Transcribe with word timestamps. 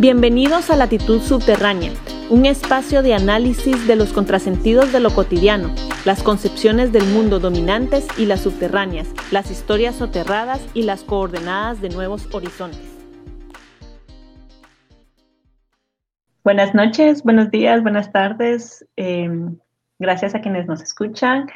Bienvenidos 0.00 0.70
a 0.70 0.76
Latitud 0.76 1.20
Subterránea, 1.20 1.92
un 2.30 2.46
espacio 2.46 3.02
de 3.02 3.12
análisis 3.12 3.86
de 3.86 3.96
los 3.96 4.14
contrasentidos 4.14 4.94
de 4.94 5.00
lo 5.00 5.10
cotidiano, 5.10 5.74
las 6.06 6.22
concepciones 6.22 6.90
del 6.90 7.04
mundo 7.04 7.38
dominantes 7.38 8.08
y 8.16 8.24
las 8.24 8.40
subterráneas, 8.40 9.08
las 9.30 9.50
historias 9.50 9.96
soterradas 9.96 10.66
y 10.72 10.84
las 10.84 11.04
coordenadas 11.04 11.82
de 11.82 11.90
nuevos 11.90 12.34
horizontes. 12.34 12.80
Buenas 16.44 16.74
noches, 16.74 17.22
buenos 17.22 17.50
días, 17.50 17.82
buenas 17.82 18.10
tardes. 18.10 18.88
Em, 18.96 19.58
gracias 19.98 20.34
a 20.34 20.40
quienes 20.40 20.66
nos 20.66 20.80
escuchan. 20.80 21.46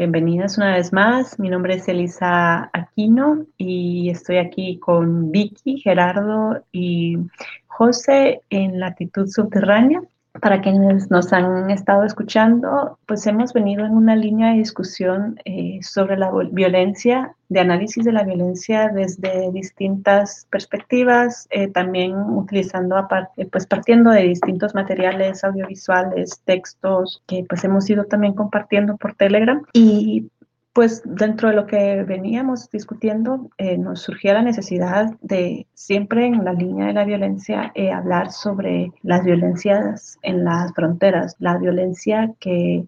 Bienvenidas 0.00 0.56
una 0.56 0.76
vez 0.76 0.94
más. 0.94 1.38
Mi 1.38 1.50
nombre 1.50 1.74
es 1.74 1.86
Elisa 1.86 2.70
Aquino 2.72 3.44
y 3.58 4.08
estoy 4.08 4.38
aquí 4.38 4.78
con 4.78 5.30
Vicky, 5.30 5.78
Gerardo 5.78 6.64
y 6.72 7.18
José 7.66 8.40
en 8.48 8.80
Latitud 8.80 9.26
Subterránea. 9.26 10.00
Para 10.40 10.60
quienes 10.60 11.10
nos 11.10 11.32
han 11.32 11.70
estado 11.70 12.04
escuchando, 12.04 12.98
pues 13.06 13.26
hemos 13.26 13.52
venido 13.52 13.84
en 13.84 13.92
una 13.92 14.14
línea 14.14 14.52
de 14.52 14.58
discusión 14.58 15.40
eh, 15.44 15.80
sobre 15.82 16.16
la 16.16 16.30
violencia, 16.52 17.34
de 17.48 17.60
análisis 17.60 18.04
de 18.04 18.12
la 18.12 18.22
violencia 18.22 18.88
desde 18.94 19.50
distintas 19.50 20.46
perspectivas, 20.48 21.48
eh, 21.50 21.66
también 21.66 22.14
utilizando, 22.14 22.96
aparte, 22.96 23.44
pues 23.46 23.66
partiendo 23.66 24.10
de 24.10 24.22
distintos 24.22 24.72
materiales 24.72 25.42
audiovisuales, 25.42 26.40
textos, 26.44 27.22
que 27.26 27.44
pues 27.48 27.64
hemos 27.64 27.90
ido 27.90 28.04
también 28.04 28.34
compartiendo 28.34 28.96
por 28.96 29.14
Telegram. 29.14 29.62
Y 29.72 30.30
pues 30.72 31.02
dentro 31.04 31.48
de 31.48 31.54
lo 31.56 31.66
que 31.66 32.04
veníamos 32.04 32.70
discutiendo, 32.70 33.50
eh, 33.58 33.76
nos 33.76 34.02
surgía 34.02 34.34
la 34.34 34.42
necesidad 34.42 35.10
de 35.20 35.66
siempre 35.74 36.26
en 36.26 36.44
la 36.44 36.52
línea 36.52 36.86
de 36.86 36.92
la 36.92 37.04
violencia 37.04 37.72
eh, 37.74 37.90
hablar 37.90 38.30
sobre 38.30 38.92
las 39.02 39.24
violencias 39.24 40.18
en 40.22 40.44
las 40.44 40.72
fronteras, 40.74 41.34
la 41.40 41.58
violencia 41.58 42.32
que, 42.38 42.84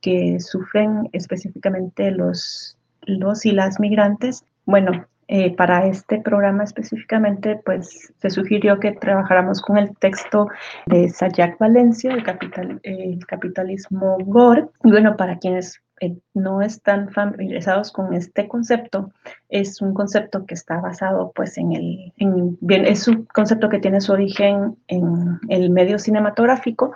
que 0.00 0.40
sufren 0.40 1.08
específicamente 1.12 2.10
los, 2.10 2.76
los 3.02 3.46
y 3.46 3.52
las 3.52 3.78
migrantes. 3.78 4.44
Bueno, 4.64 5.06
eh, 5.32 5.54
para 5.54 5.86
este 5.86 6.18
programa 6.18 6.64
específicamente, 6.64 7.54
pues 7.64 8.12
se 8.20 8.30
sugirió 8.30 8.80
que 8.80 8.90
trabajáramos 8.90 9.62
con 9.62 9.78
el 9.78 9.96
texto 9.96 10.48
de 10.86 11.08
Sayak 11.08 11.56
Valencia, 11.58 12.12
el, 12.12 12.24
capital, 12.24 12.80
el 12.82 13.24
capitalismo 13.26 14.18
Gore. 14.24 14.66
Bueno, 14.82 15.16
para 15.16 15.38
quienes 15.38 15.80
no 16.34 16.62
están 16.62 17.10
familiarizados 17.10 17.92
con 17.92 18.14
este 18.14 18.48
concepto, 18.48 19.12
es 19.50 19.82
un 19.82 19.94
concepto 19.94 20.46
que 20.46 20.54
está 20.54 20.80
basado 20.80 21.32
pues 21.34 21.58
en 21.58 21.72
el, 21.72 22.12
es 22.68 23.08
un 23.08 23.24
concepto 23.26 23.68
que 23.68 23.80
tiene 23.80 24.00
su 24.00 24.12
origen 24.12 24.76
en 24.86 25.38
el 25.48 25.70
medio 25.70 25.98
cinematográfico, 25.98 26.92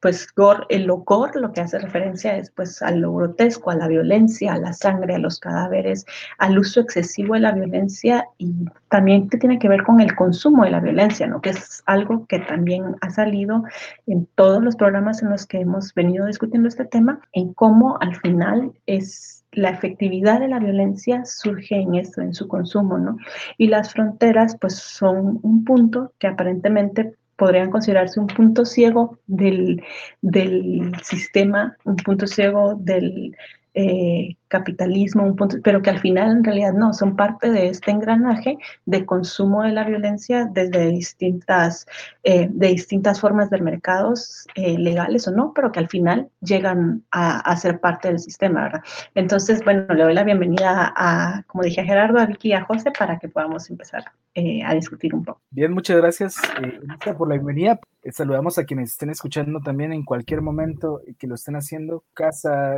pues 0.00 0.28
el 0.68 0.86
gore 0.86 1.40
lo 1.40 1.52
que 1.52 1.62
hace 1.62 1.78
referencia 1.78 2.36
es 2.36 2.50
pues 2.50 2.82
a 2.82 2.90
lo 2.90 3.14
grotesco, 3.14 3.70
a 3.70 3.74
la 3.74 3.88
violencia, 3.88 4.52
a 4.52 4.58
la 4.58 4.74
sangre, 4.74 5.14
a 5.14 5.18
los 5.18 5.40
cadáveres, 5.40 6.04
al 6.36 6.58
uso 6.58 6.80
excesivo 6.80 7.34
de 7.34 7.40
la 7.40 7.52
violencia 7.52 8.28
y 8.36 8.66
también 8.90 9.30
que 9.30 9.38
tiene 9.38 9.58
que 9.58 9.68
ver 9.68 9.82
con 9.82 10.00
el 10.00 10.14
consumo 10.14 10.64
de 10.64 10.72
la 10.72 10.80
violencia, 10.80 11.26
¿no? 11.26 11.40
Que 11.40 11.50
es 11.50 11.82
algo 11.86 12.26
que 12.26 12.40
también 12.40 12.96
ha 13.00 13.10
salido 13.10 13.64
en 14.06 14.26
todos 14.34 14.62
los 14.62 14.76
programas 14.76 15.22
en 15.22 15.30
los 15.30 15.46
que 15.46 15.60
hemos 15.60 15.94
venido 15.94 16.26
discutiendo 16.26 16.68
este 16.68 16.84
tema, 16.84 17.20
en 17.32 17.54
cómo 17.54 17.96
al 18.00 18.14
final 18.16 18.72
es 18.86 19.43
la 19.54 19.70
efectividad 19.70 20.40
de 20.40 20.48
la 20.48 20.58
violencia 20.58 21.24
surge 21.24 21.76
en 21.76 21.94
esto, 21.94 22.20
en 22.20 22.34
su 22.34 22.48
consumo, 22.48 22.98
¿no? 22.98 23.16
Y 23.58 23.68
las 23.68 23.92
fronteras, 23.92 24.56
pues, 24.60 24.74
son 24.76 25.40
un 25.42 25.64
punto 25.64 26.12
que 26.18 26.26
aparentemente 26.26 27.14
podrían 27.36 27.70
considerarse 27.70 28.20
un 28.20 28.28
punto 28.28 28.64
ciego 28.64 29.18
del, 29.26 29.82
del 30.22 30.92
sistema, 31.02 31.76
un 31.84 31.96
punto 31.96 32.26
ciego 32.26 32.74
del, 32.74 33.36
eh, 33.76 34.36
capitalismo, 34.46 35.24
un 35.24 35.34
punto, 35.34 35.56
pero 35.64 35.82
que 35.82 35.90
al 35.90 35.98
final 35.98 36.30
en 36.30 36.44
realidad 36.44 36.72
no, 36.74 36.92
son 36.92 37.16
parte 37.16 37.50
de 37.50 37.70
este 37.70 37.90
engranaje 37.90 38.56
de 38.86 39.04
consumo 39.04 39.64
de 39.64 39.72
la 39.72 39.82
violencia 39.82 40.44
desde 40.44 40.92
distintas, 40.92 41.84
eh, 42.22 42.46
de 42.52 42.68
distintas 42.68 43.20
formas 43.20 43.50
de 43.50 43.60
mercados 43.60 44.46
eh, 44.54 44.78
legales 44.78 45.26
o 45.26 45.32
no, 45.32 45.52
pero 45.52 45.72
que 45.72 45.80
al 45.80 45.88
final 45.88 46.28
llegan 46.40 47.02
a, 47.10 47.56
ser 47.56 47.80
parte 47.80 48.06
del 48.06 48.20
sistema, 48.20 48.62
¿verdad? 48.62 48.82
Entonces, 49.16 49.64
bueno, 49.64 49.92
le 49.92 50.04
doy 50.04 50.14
la 50.14 50.22
bienvenida 50.22 50.92
a, 50.96 51.42
como 51.48 51.64
dije 51.64 51.80
a 51.80 51.84
Gerardo, 51.84 52.20
a 52.20 52.26
Vicky 52.26 52.50
y 52.50 52.52
a 52.52 52.62
José 52.62 52.92
para 52.96 53.18
que 53.18 53.28
podamos 53.28 53.68
empezar 53.70 54.04
a 54.64 54.74
discutir 54.74 55.14
un 55.16 55.24
poco. 55.24 55.40
Bien, 55.50 55.72
muchas 55.72 55.96
gracias 55.96 56.36
por 57.18 57.28
la 57.28 57.34
bienvenida. 57.34 57.80
Saludamos 58.12 58.56
a 58.58 58.64
quienes 58.64 58.92
estén 58.92 59.10
escuchando 59.10 59.60
también 59.60 59.92
en 59.92 60.04
cualquier 60.04 60.42
momento 60.42 61.00
que 61.18 61.26
lo 61.26 61.34
estén 61.34 61.56
haciendo, 61.56 62.04
casa, 62.14 62.76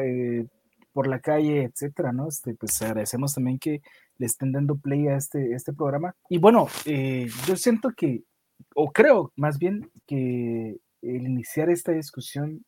por 0.97 1.09
la 1.09 1.21
calle, 1.21 1.65
etcétera, 1.65 2.11
¿no? 2.11 2.27
Este, 2.27 2.55
pues 2.55 2.81
agradecemos 2.81 3.35
también 3.35 3.59
que 3.59 3.83
le 4.17 4.25
estén 4.25 4.51
dando 4.51 4.77
play 4.77 5.09
a 5.09 5.17
este, 5.17 5.53
este 5.53 5.75
programa. 5.75 6.17
Y 6.31 6.39
bueno, 6.39 6.69
eh, 6.87 7.29
yo 7.47 7.55
siento 7.55 7.91
que, 7.95 8.25
o 8.75 8.91
creo 8.91 9.31
más 9.37 9.59
bien 9.59 9.91
que 10.07 10.79
el 11.03 11.27
iniciar 11.27 11.69
esta 11.69 11.93
discusión, 11.93 12.65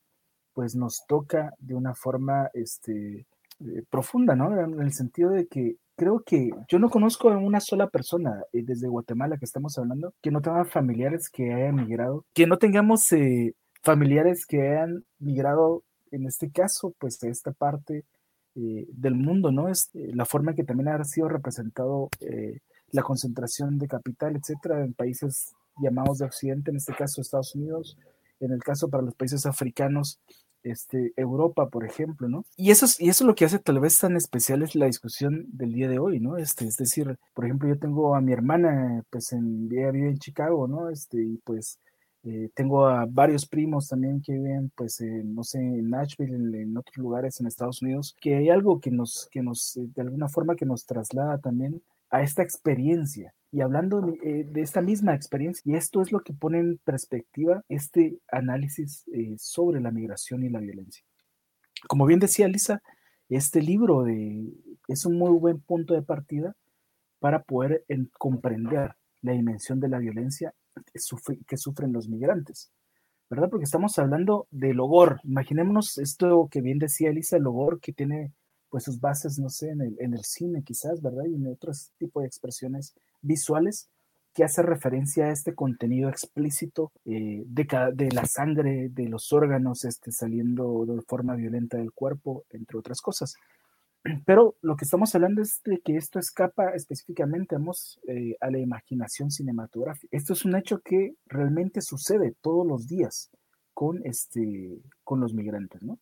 pues 0.52 0.74
nos 0.74 1.06
toca 1.08 1.54
de 1.58 1.74
una 1.74 1.94
forma 1.94 2.50
este, 2.52 3.26
eh, 3.60 3.82
profunda, 3.88 4.36
¿no? 4.36 4.54
En 4.60 4.78
el 4.78 4.92
sentido 4.92 5.30
de 5.30 5.46
que 5.46 5.76
creo 5.96 6.22
que 6.22 6.50
yo 6.68 6.78
no 6.78 6.90
conozco 6.90 7.30
a 7.30 7.38
una 7.38 7.60
sola 7.60 7.88
persona 7.88 8.42
eh, 8.52 8.62
desde 8.62 8.88
Guatemala 8.88 9.38
que 9.38 9.46
estamos 9.46 9.78
hablando 9.78 10.12
que 10.20 10.30
no 10.30 10.42
tenga 10.42 10.66
familiares 10.66 11.30
que 11.30 11.54
hayan 11.54 11.76
migrado, 11.76 12.26
que 12.34 12.46
no 12.46 12.58
tengamos 12.58 13.06
familiares 13.82 14.44
que 14.44 14.68
hayan 14.68 15.06
migrado, 15.18 15.82
en 16.10 16.26
este 16.26 16.50
caso, 16.50 16.94
pues 16.98 17.18
de 17.20 17.30
esta 17.30 17.52
parte 17.52 18.04
eh, 18.60 18.88
del 18.92 19.14
mundo, 19.14 19.52
¿no? 19.52 19.68
Es 19.68 19.88
eh, 19.94 20.10
la 20.14 20.24
forma 20.24 20.50
en 20.50 20.56
que 20.56 20.64
también 20.64 20.88
ha 20.88 21.04
sido 21.04 21.28
representado 21.28 22.08
eh, 22.18 22.58
la 22.90 23.02
concentración 23.02 23.78
de 23.78 23.86
capital, 23.86 24.34
etcétera, 24.34 24.84
en 24.84 24.94
países 24.94 25.52
llamados 25.80 26.18
de 26.18 26.24
Occidente, 26.24 26.72
en 26.72 26.78
este 26.78 26.92
caso 26.92 27.20
Estados 27.20 27.54
Unidos, 27.54 27.96
en 28.40 28.50
el 28.50 28.60
caso 28.60 28.88
para 28.88 29.04
los 29.04 29.14
países 29.14 29.46
africanos, 29.46 30.18
este, 30.64 31.12
Europa, 31.16 31.68
por 31.68 31.84
ejemplo, 31.84 32.28
¿no? 32.28 32.44
Y 32.56 32.72
eso, 32.72 32.86
es, 32.86 33.00
y 33.00 33.08
eso 33.08 33.22
es 33.22 33.28
lo 33.28 33.36
que 33.36 33.44
hace 33.44 33.60
tal 33.60 33.78
vez 33.78 33.96
tan 33.96 34.16
especial 34.16 34.62
es 34.62 34.74
la 34.74 34.86
discusión 34.86 35.46
del 35.52 35.72
día 35.72 35.88
de 35.88 36.00
hoy, 36.00 36.18
¿no? 36.18 36.36
Este, 36.36 36.66
es 36.66 36.76
decir, 36.76 37.16
por 37.34 37.44
ejemplo, 37.44 37.68
yo 37.68 37.78
tengo 37.78 38.16
a 38.16 38.20
mi 38.20 38.32
hermana, 38.32 39.04
pues 39.08 39.32
en, 39.32 39.68
ella 39.70 39.92
vive 39.92 40.08
en 40.08 40.18
Chicago, 40.18 40.66
¿no? 40.66 40.90
Este, 40.90 41.22
y 41.22 41.36
pues 41.44 41.78
eh, 42.24 42.50
tengo 42.54 42.86
a 42.86 43.06
varios 43.08 43.46
primos 43.46 43.88
también 43.88 44.20
que 44.20 44.32
viven, 44.32 44.70
pues, 44.74 45.00
no 45.00 45.44
sé, 45.44 45.58
en 45.58 45.90
Nashville, 45.90 46.62
en, 46.62 46.76
otros 46.76 46.96
lugares 46.96 47.40
en 47.40 47.46
Estados 47.46 47.80
Unidos, 47.80 48.16
que 48.20 48.36
hay 48.36 48.48
algo 48.50 48.80
que 48.80 48.90
nos, 48.90 49.28
que 49.30 49.42
nos, 49.42 49.76
eh, 49.76 49.88
de 49.94 50.02
alguna 50.02 50.28
forma, 50.28 50.56
que 50.56 50.66
nos 50.66 50.84
traslada 50.84 51.38
también 51.38 51.80
a 52.10 52.22
esta 52.22 52.42
experiencia. 52.42 53.34
Y 53.52 53.60
hablando 53.60 54.00
de, 54.00 54.18
eh, 54.22 54.46
esta 54.56 54.82
misma 54.82 55.14
experiencia, 55.14 55.62
y 55.64 55.76
esto 55.76 56.02
es 56.02 56.10
lo 56.10 56.20
que 56.20 56.32
pone 56.32 56.58
en 56.58 56.78
perspectiva 56.78 57.62
este 57.68 58.18
análisis 58.30 59.04
sobre 59.38 59.80
la 59.80 59.90
migración 59.90 60.42
y 60.44 60.50
la 60.50 60.60
violencia. 60.60 61.04
Como 61.88 62.04
bien 62.06 62.18
decía 62.18 62.48
Lisa, 62.48 62.82
este 63.28 63.62
libro 63.62 64.02
de, 64.02 64.52
es 64.88 65.06
un 65.06 65.16
muy 65.18 65.30
buen 65.38 65.60
punto 65.60 65.94
de 65.94 66.02
partida 66.02 66.56
para 67.20 67.42
poder 67.42 67.84
comprender 68.18 68.96
la 69.22 69.32
dimensión 69.32 69.80
de 69.80 69.88
la 69.88 69.98
violencia 69.98 70.54
que, 71.46 71.56
sufren 71.56 71.92
los 71.92 72.08
migrantes, 72.08 72.70
¿verdad? 73.30 73.48
Porque 73.50 73.64
estamos 73.64 73.98
hablando 73.98 74.46
del 74.50 74.80
ogor. 74.80 75.20
Imaginémonos 75.24 75.98
esto 75.98 76.48
que 76.50 76.60
bien 76.60 76.78
decía 76.78 77.10
Elisa, 77.10 77.36
el 77.36 77.46
ogor 77.46 77.80
que 77.80 77.92
tiene 77.92 78.32
pues 78.70 78.84
sus 78.84 79.00
bases, 79.00 79.38
no 79.38 79.48
sé, 79.48 79.70
en 79.70 79.80
el, 79.80 79.96
en 79.98 80.14
el 80.14 80.24
cine 80.24 80.62
quizás, 80.62 81.00
¿verdad? 81.00 81.24
Y 81.24 81.34
en 81.34 81.46
otros 81.46 81.92
tipos 81.98 82.22
de 82.22 82.26
expresiones 82.26 82.94
visuales 83.22 83.88
que 84.34 84.44
hace 84.44 84.62
referencia 84.62 85.26
a 85.26 85.32
este 85.32 85.54
contenido 85.54 86.08
explícito 86.08 86.92
eh, 87.04 87.42
de, 87.46 87.66
de, 87.94 88.08
la 88.12 88.24
sangre, 88.24 88.88
de 88.90 89.08
los 89.08 89.32
órganos 89.32 89.84
este, 89.84 90.12
saliendo 90.12 90.84
de 90.86 91.02
forma 91.02 91.34
violenta 91.34 91.76
del 91.76 91.92
cuerpo, 91.92 92.44
entre 92.50 92.78
otras 92.78 93.00
cosas. 93.00 93.34
Pero 94.24 94.56
lo 94.62 94.76
que 94.76 94.84
estamos 94.84 95.14
hablando 95.14 95.42
es 95.42 95.60
de 95.64 95.80
que 95.80 95.96
esto 95.96 96.18
escapa 96.18 96.70
específicamente 96.70 97.56
eh, 98.06 98.36
a 98.40 98.50
la 98.50 98.58
imaginación 98.58 99.30
cinematográfica. 99.30 100.16
Esto 100.16 100.32
es 100.32 100.44
un 100.44 100.56
hecho 100.56 100.80
que 100.80 101.14
realmente 101.26 101.80
sucede 101.80 102.34
todos 102.40 102.66
los 102.66 102.86
días 102.86 103.30
con, 103.74 104.00
este, 104.04 104.80
con 105.04 105.20
los 105.20 105.34
migrantes, 105.34 105.82
¿no? 105.82 105.98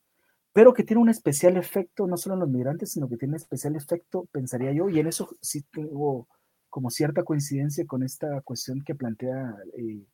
Pero 0.52 0.72
que 0.72 0.84
tiene 0.84 1.02
un 1.02 1.10
especial 1.10 1.56
efecto, 1.58 2.06
no 2.06 2.16
solo 2.16 2.34
en 2.34 2.40
los 2.40 2.48
migrantes, 2.48 2.93
sino 2.93 3.08
que 3.08 3.16
tiene 3.16 3.32
un 3.32 3.37
especial 3.37 3.76
efecto, 3.76 4.26
pensaría 4.32 4.72
yo, 4.72 4.88
y 4.88 4.99
en 4.99 5.06
eso 5.06 5.28
sí 5.42 5.62
tengo 5.70 6.28
como 6.70 6.90
cierta 6.90 7.25
coincidencia 7.25 7.84
con 7.87 8.02
esta 8.02 8.40
cuestión 8.42 8.82
que 8.82 8.94
plantea 8.94 9.54
eh, 9.76 10.06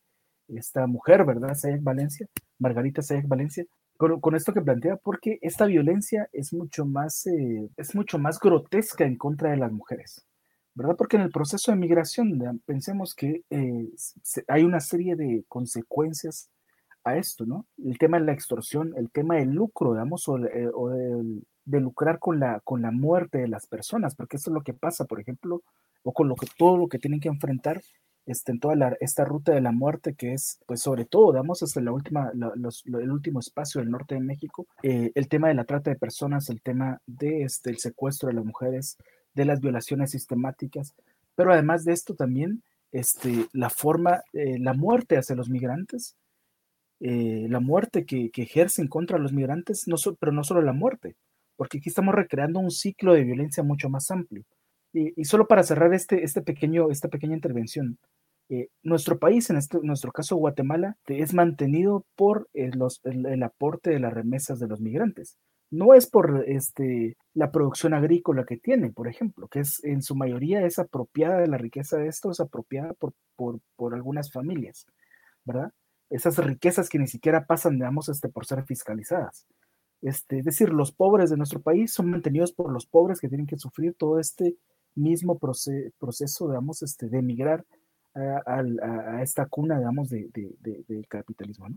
esta 0.49 0.87
mujer, 0.87 1.25
¿verdad? 1.25 1.55
Sayak 1.55 1.81
Valencia, 1.83 2.27
Margarita 2.59 3.01
Sayak 3.01 3.27
Valencia, 3.27 3.65
con, 4.21 4.35
esto 4.35 4.53
que 4.53 4.61
plantea, 4.61 4.97
porque 4.97 5.39
esta 5.41 5.65
violencia 5.65 6.29
es 6.33 6.53
mucho 6.53 6.85
más, 6.85 7.25
eh, 7.27 7.69
es 7.77 7.95
mucho 7.95 8.19
más 8.19 8.39
grotesca 8.39 9.05
en 9.05 9.17
contra 9.17 9.51
de 9.51 9.57
las 9.57 9.71
mujeres, 9.71 10.25
¿verdad? 10.73 10.95
Porque 10.97 11.17
en 11.17 11.23
el 11.23 11.31
proceso 11.31 11.71
de 11.71 11.77
migración, 11.77 12.61
pensemos 12.65 13.15
que 13.15 13.43
eh, 13.49 13.89
hay 14.47 14.63
una 14.63 14.79
serie 14.79 15.15
de 15.15 15.45
consecuencias 15.47 16.49
a 17.03 17.17
esto, 17.17 17.45
¿no? 17.45 17.65
El 17.83 17.97
tema 17.97 18.19
de 18.19 18.25
la 18.25 18.33
extorsión, 18.33 18.93
el 18.97 19.11
tema 19.11 19.35
del 19.35 19.51
lucro, 19.51 19.93
digamos, 19.93 20.27
o, 20.27 20.37
eh, 20.37 20.69
de, 21.65 21.79
lucrar 21.79 22.19
con 22.19 22.39
la, 22.39 22.59
con 22.61 22.81
la 22.81 22.91
muerte 22.91 23.39
de 23.39 23.47
las 23.47 23.67
personas, 23.67 24.15
porque 24.15 24.37
eso 24.37 24.49
es 24.49 24.53
lo 24.53 24.63
que 24.63 24.73
pasa, 24.73 25.05
por 25.05 25.19
ejemplo, 25.19 25.63
o 26.03 26.13
con 26.13 26.27
lo 26.27 26.35
que, 26.35 26.47
todo 26.57 26.77
lo 26.77 26.87
que 26.87 26.99
tienen 26.99 27.19
que 27.19 27.29
enfrentar 27.29 27.81
este, 28.25 28.51
en 28.51 28.59
toda 28.59 28.95
esta 28.99 29.25
ruta 29.25 29.53
de 29.53 29.61
la 29.61 29.71
muerte 29.71 30.13
que 30.13 30.33
es, 30.33 30.59
pues 30.65 30.81
sobre 30.81 31.05
todo, 31.05 31.31
digamos, 31.31 31.61
hasta 31.63 31.81
la 31.81 31.91
última, 31.91 32.31
el 32.31 33.11
último 33.11 33.39
espacio 33.39 33.81
del 33.81 33.91
norte 33.91 34.15
de 34.15 34.21
México, 34.21 34.67
eh, 34.81 35.11
el 35.15 35.27
tema 35.27 35.49
de 35.49 35.55
la 35.55 35.65
trata 35.65 35.89
de 35.89 35.97
personas, 35.97 36.49
el 36.49 36.61
tema 36.61 37.01
de 37.05 37.43
este, 37.43 37.69
el 37.69 37.79
secuestro 37.79 38.29
de 38.29 38.35
las 38.35 38.45
mujeres, 38.45 38.97
de 39.33 39.45
las 39.45 39.59
violaciones 39.59 40.11
sistemáticas, 40.11 40.93
pero 41.35 41.51
además 41.51 41.83
de 41.83 41.93
esto 41.93 42.15
también, 42.15 42.63
este, 42.91 43.47
la 43.53 43.69
forma, 43.69 44.21
eh, 44.33 44.59
la 44.59 44.73
muerte 44.73 45.17
hacia 45.17 45.35
los 45.35 45.49
migrantes, 45.49 46.15
eh, 46.99 47.47
la 47.49 47.59
muerte 47.59 48.05
que, 48.05 48.31
ejercen 48.33 48.87
contra 48.87 49.17
los 49.17 49.33
migrantes, 49.33 49.87
no 49.87 49.97
pero 50.19 50.31
no 50.31 50.43
solo 50.43 50.61
la 50.61 50.73
muerte, 50.73 51.15
porque 51.57 51.79
aquí 51.79 51.89
estamos 51.89 52.15
recreando 52.15 52.59
un 52.59 52.71
ciclo 52.71 53.13
de 53.13 53.25
violencia 53.25 53.63
mucho 53.63 53.89
más 53.89 54.09
amplio. 54.11 54.45
Y, 54.93 55.25
solo 55.25 55.47
para 55.47 55.63
cerrar 55.63 55.93
este, 55.93 56.23
este 56.23 56.41
pequeño, 56.41 56.91
esta 56.91 57.07
pequeña 57.07 57.33
intervención, 57.33 57.97
eh, 58.49 58.69
nuestro 58.83 59.17
país, 59.17 59.49
en 59.49 59.57
este, 59.57 59.79
nuestro 59.81 60.11
caso 60.11 60.35
Guatemala, 60.35 60.97
es 61.07 61.33
mantenido 61.33 62.05
por 62.15 62.47
eh, 62.53 62.69
los, 62.73 63.01
el, 63.03 63.41
aporte 63.41 63.89
de 63.89 63.99
las 63.99 64.13
remesas 64.13 64.59
de 64.59 64.67
los 64.67 64.81
migrantes. 64.81 65.37
No 65.71 65.95
es 65.95 66.05
por 66.05 66.43
este, 66.47 67.17
la 67.33 67.51
producción 67.51 67.95
agrícola 67.95 68.45
que 68.45 68.57
tiene, 68.57 68.91
por 68.91 69.07
ejemplo, 69.07 69.47
que 69.47 69.61
es 69.61 69.83
en 69.83 70.03
su 70.03 70.15
mayoría 70.15 70.63
es 70.65 70.77
apropiada 70.77 71.39
de 71.39 71.47
la 71.47 71.57
riqueza 71.57 71.97
de 71.97 72.07
esto, 72.07 72.29
es 72.29 72.39
apropiada 72.39 72.93
por, 72.93 73.13
por, 73.35 73.59
por 73.75 73.95
algunas 73.95 74.31
familias, 74.31 74.85
¿verdad? 75.43 75.73
esas 76.13 76.37
riquezas 76.37 76.89
que 76.89 76.99
ni 76.99 77.07
siquiera 77.07 77.47
pasan, 77.47 77.73
digamos, 77.73 78.07
este, 78.07 78.29
por 78.29 78.45
ser 78.45 78.63
fiscalizadas. 78.65 79.47
Este, 80.01 80.39
es 80.39 80.45
decir, 80.45 80.69
los 80.69 80.91
pobres 80.91 81.31
de 81.31 81.37
nuestro 81.37 81.61
país 81.61 81.91
son 81.91 82.11
mantenidos 82.11 82.51
por 82.53 82.71
los 82.71 82.85
pobres 82.85 83.19
que 83.19 83.29
tienen 83.29 83.47
que 83.47 83.57
sufrir 83.57 83.95
todo 83.95 84.19
este 84.19 84.55
mismo 84.95 85.37
proceso, 85.39 86.47
digamos, 86.47 86.81
este, 86.83 87.07
de 87.07 87.19
emigrar 87.19 87.65
a, 88.15 89.21
esta 89.23 89.45
cuna, 89.47 89.79
digamos, 89.79 90.09
de, 90.09 90.29
del 90.87 91.07
capitalismo. 91.07 91.67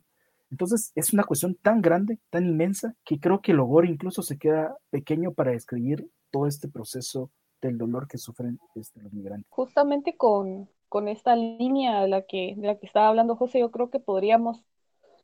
Entonces, 0.51 0.93
es 0.95 1.13
una 1.13 1.25
cuestión 1.25 1.55
tan 1.57 1.81
grande, 1.81 2.19
tan 2.31 2.47
inmensa, 2.47 2.95
que 3.05 3.19
creo 3.19 3.41
que 3.41 3.53
el 3.53 3.59
Logor 3.59 3.87
incluso 3.87 4.23
se 4.23 4.39
queda 4.39 4.77
pequeño 4.91 5.33
para 5.33 5.53
describir 5.53 6.09
todo 6.31 6.47
este 6.47 6.69
proceso 6.69 7.31
del 7.61 7.79
dolor 7.79 8.07
que 8.07 8.19
sufren 8.19 8.59
este, 8.75 9.01
los 9.01 9.13
migrantes. 9.13 9.47
Justamente 9.51 10.17
con, 10.17 10.69
con 10.89 11.09
esta 11.09 11.35
línea 11.37 12.03
de 12.03 12.09
la 12.09 12.23
que, 12.23 12.55
de 12.57 12.67
la 12.67 12.79
que 12.79 12.87
estaba 12.87 13.09
hablando 13.09 13.37
José, 13.37 13.61
yo 13.61 13.71
creo 13.71 13.91
que 13.91 13.99
podríamos 13.99 14.65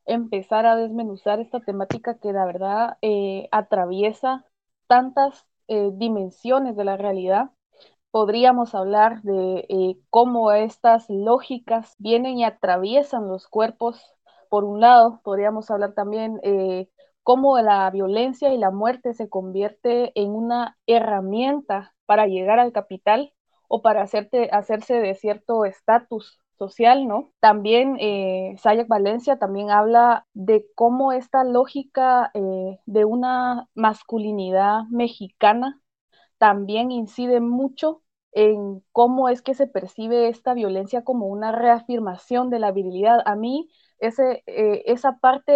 empezar 0.04 0.66
a 0.66 0.76
desmenuzar 0.76 1.40
esta 1.40 1.60
temática 1.60 2.18
que 2.18 2.32
la 2.32 2.44
verdad 2.44 2.98
eh, 3.02 3.48
atraviesa 3.52 4.44
tantas 4.86 5.46
eh, 5.68 5.90
dimensiones 5.94 6.76
de 6.76 6.84
la 6.84 6.96
realidad. 6.96 7.50
Podríamos 8.12 8.76
hablar 8.76 9.22
de 9.22 9.66
eh, 9.68 9.98
cómo 10.10 10.52
estas 10.52 11.10
lógicas 11.10 11.96
vienen 11.98 12.38
y 12.38 12.44
atraviesan 12.44 13.26
los 13.26 13.48
cuerpos. 13.48 14.00
Por 14.48 14.62
un 14.64 14.80
lado, 14.80 15.20
podríamos 15.24 15.68
hablar 15.70 15.94
también 15.94 16.40
cómo 17.22 17.58
la 17.60 17.90
violencia 17.90 18.52
y 18.52 18.58
la 18.58 18.70
muerte 18.70 19.14
se 19.14 19.28
convierte 19.28 20.12
en 20.14 20.30
una 20.30 20.76
herramienta 20.86 21.94
para 22.06 22.26
llegar 22.26 22.58
al 22.58 22.72
capital 22.72 23.32
o 23.68 23.80
para 23.82 24.02
hacerte, 24.02 24.50
hacerse 24.52 24.94
de 25.00 25.14
cierto 25.14 25.64
estatus 25.64 26.40
social, 26.58 27.08
¿no? 27.08 27.32
También 27.40 27.96
eh, 28.00 28.54
Sayak 28.58 28.86
Valencia 28.88 29.38
también 29.38 29.70
habla 29.70 30.26
de 30.34 30.66
cómo 30.74 31.12
esta 31.12 31.44
lógica 31.44 32.30
eh, 32.34 32.78
de 32.86 33.04
una 33.04 33.68
masculinidad 33.74 34.82
mexicana 34.90 35.80
también 36.38 36.90
incide 36.90 37.40
mucho 37.40 38.01
en 38.32 38.82
cómo 38.92 39.28
es 39.28 39.42
que 39.42 39.54
se 39.54 39.66
percibe 39.66 40.28
esta 40.28 40.54
violencia 40.54 41.04
como 41.04 41.26
una 41.26 41.52
reafirmación 41.52 42.50
de 42.50 42.58
la 42.58 42.72
virilidad. 42.72 43.20
A 43.26 43.36
mí 43.36 43.70
ese, 43.98 44.42
eh, 44.46 44.82
esa 44.86 45.18
parte 45.18 45.52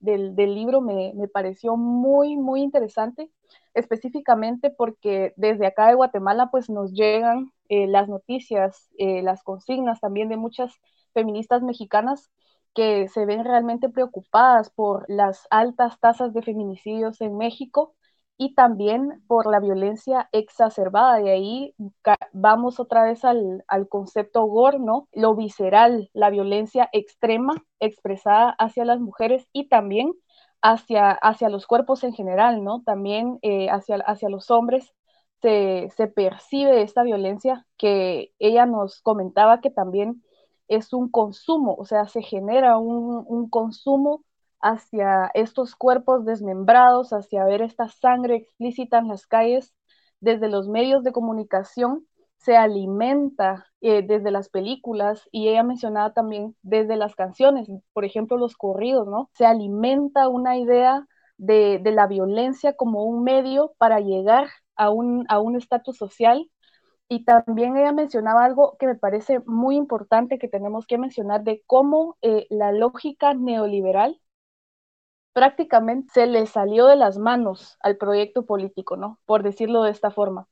del, 0.00 0.34
del, 0.36 0.54
libro 0.54 0.80
me, 0.80 1.12
me, 1.14 1.28
pareció 1.28 1.76
muy, 1.76 2.36
muy 2.36 2.60
interesante 2.60 3.30
específicamente 3.72 4.70
porque 4.70 5.32
desde 5.36 5.66
acá 5.66 5.88
de 5.88 5.94
Guatemala 5.94 6.50
pues 6.50 6.68
nos 6.68 6.92
llegan 6.92 7.52
eh, 7.68 7.86
las 7.86 8.08
noticias, 8.08 8.90
eh, 8.98 9.22
las 9.22 9.42
consignas 9.42 10.00
también 10.00 10.28
de 10.28 10.36
muchas 10.36 10.74
feministas 11.14 11.62
mexicanas 11.62 12.30
que 12.74 13.08
se 13.08 13.24
ven 13.24 13.44
realmente 13.44 13.88
preocupadas 13.88 14.70
por 14.70 15.06
las 15.08 15.46
altas 15.50 15.98
tasas 16.00 16.34
de 16.34 16.42
feminicidios 16.42 17.20
en 17.20 17.36
México 17.36 17.94
y 18.38 18.54
también 18.54 19.22
por 19.26 19.46
la 19.50 19.60
violencia 19.60 20.28
exacerbada. 20.32 21.20
Y 21.20 21.28
ahí 21.28 21.74
vamos 22.32 22.80
otra 22.80 23.04
vez 23.04 23.24
al, 23.24 23.64
al 23.68 23.88
concepto 23.88 24.44
gore, 24.44 24.78
¿no? 24.78 25.08
Lo 25.12 25.34
visceral, 25.34 26.08
la 26.14 26.30
violencia 26.30 26.88
extrema 26.92 27.54
expresada 27.80 28.50
hacia 28.58 28.84
las 28.84 29.00
mujeres 29.00 29.46
y 29.52 29.68
también 29.68 30.12
hacia, 30.62 31.10
hacia 31.10 31.48
los 31.48 31.66
cuerpos 31.66 32.04
en 32.04 32.12
general, 32.14 32.64
¿no? 32.64 32.82
También 32.84 33.38
eh, 33.42 33.68
hacia, 33.70 33.96
hacia 33.96 34.28
los 34.28 34.50
hombres 34.50 34.92
se, 35.42 35.90
se, 35.96 36.08
percibe 36.08 36.82
esta 36.82 37.02
violencia 37.02 37.66
que 37.76 38.32
ella 38.38 38.66
nos 38.66 39.00
comentaba 39.02 39.60
que 39.60 39.70
también 39.70 40.22
es 40.68 40.92
un 40.92 41.10
consumo, 41.10 41.74
o 41.78 41.84
sea, 41.84 42.06
se 42.08 42.22
genera 42.22 42.78
un, 42.78 43.24
un 43.26 43.48
consumo 43.48 44.24
hacia 44.60 45.30
estos 45.34 45.74
cuerpos 45.76 46.24
desmembrados, 46.24 47.12
hacia 47.12 47.44
ver 47.44 47.62
esta 47.62 47.88
sangre 47.88 48.36
explícita 48.36 48.98
en 48.98 49.08
las 49.08 49.26
calles 49.26 49.74
desde 50.20 50.48
los 50.48 50.68
medios 50.68 51.04
de 51.04 51.12
comunicación 51.12 52.06
se 52.38 52.56
alimenta 52.56 53.66
eh, 53.80 54.02
desde 54.02 54.30
las 54.30 54.48
películas 54.48 55.28
y 55.32 55.48
ella 55.48 55.62
mencionaba 55.62 56.12
también 56.12 56.56
desde 56.62 56.96
las 56.96 57.14
canciones, 57.14 57.68
por 57.92 58.04
ejemplo 58.04 58.36
los 58.36 58.56
corridos, 58.56 59.06
¿no? 59.08 59.28
Se 59.34 59.44
alimenta 59.44 60.28
una 60.28 60.56
idea 60.56 61.06
de, 61.36 61.80
la 61.84 62.06
violencia 62.06 62.74
como 62.74 63.04
un 63.04 63.22
medio 63.24 63.72
para 63.78 64.00
llegar 64.00 64.48
a 64.76 64.90
un 64.90 65.26
a 65.28 65.40
estatus 65.58 65.96
social. 65.96 66.50
Y 67.10 67.24
también 67.24 67.76
ella 67.76 67.92
mencionaba 67.92 68.44
algo 68.44 68.76
que 68.78 68.86
me 68.86 68.94
parece 68.94 69.40
muy 69.46 69.76
importante 69.76 70.38
que 70.38 70.48
tenemos 70.48 70.86
que 70.86 70.98
mencionar 70.98 71.42
de 71.42 71.62
cómo 71.66 72.18
eh, 72.22 72.46
la 72.50 72.70
lógica 72.72 73.32
neoliberal 73.34 74.20
prácticamente 75.38 76.12
se 76.12 76.26
le 76.26 76.46
salió 76.46 76.86
de 76.86 76.96
las 76.96 77.16
manos 77.16 77.76
al 77.80 77.96
proyecto 77.96 78.44
político, 78.44 78.96
¿no? 78.96 79.20
Por 79.24 79.44
decirlo 79.44 79.84
de 79.84 79.92
esta 79.92 80.10
forma 80.10 80.48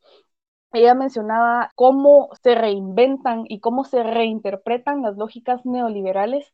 ella 0.72 0.94
mencionaba 0.94 1.70
cómo 1.74 2.28
se 2.42 2.54
reinventan 2.54 3.44
y 3.48 3.60
cómo 3.60 3.84
se 3.84 4.02
reinterpretan 4.02 5.02
las 5.02 5.16
lógicas 5.16 5.64
neoliberales 5.64 6.52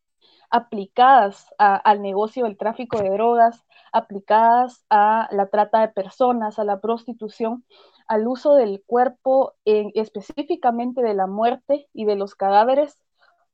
aplicadas 0.50 1.46
al 1.58 2.02
negocio 2.02 2.44
del 2.44 2.58
tráfico 2.58 3.02
de 3.02 3.10
drogas, 3.10 3.64
aplicadas 3.90 4.84
a 4.90 5.28
la 5.32 5.48
trata 5.48 5.80
de 5.80 5.88
personas, 5.88 6.58
a 6.58 6.64
la 6.64 6.78
prostitución, 6.80 7.64
al 8.06 8.28
uso 8.28 8.54
del 8.54 8.82
cuerpo, 8.86 9.54
específicamente 9.64 11.02
de 11.02 11.14
la 11.14 11.26
muerte 11.26 11.88
y 11.94 12.04
de 12.04 12.16
los 12.16 12.34
cadáveres 12.34 13.02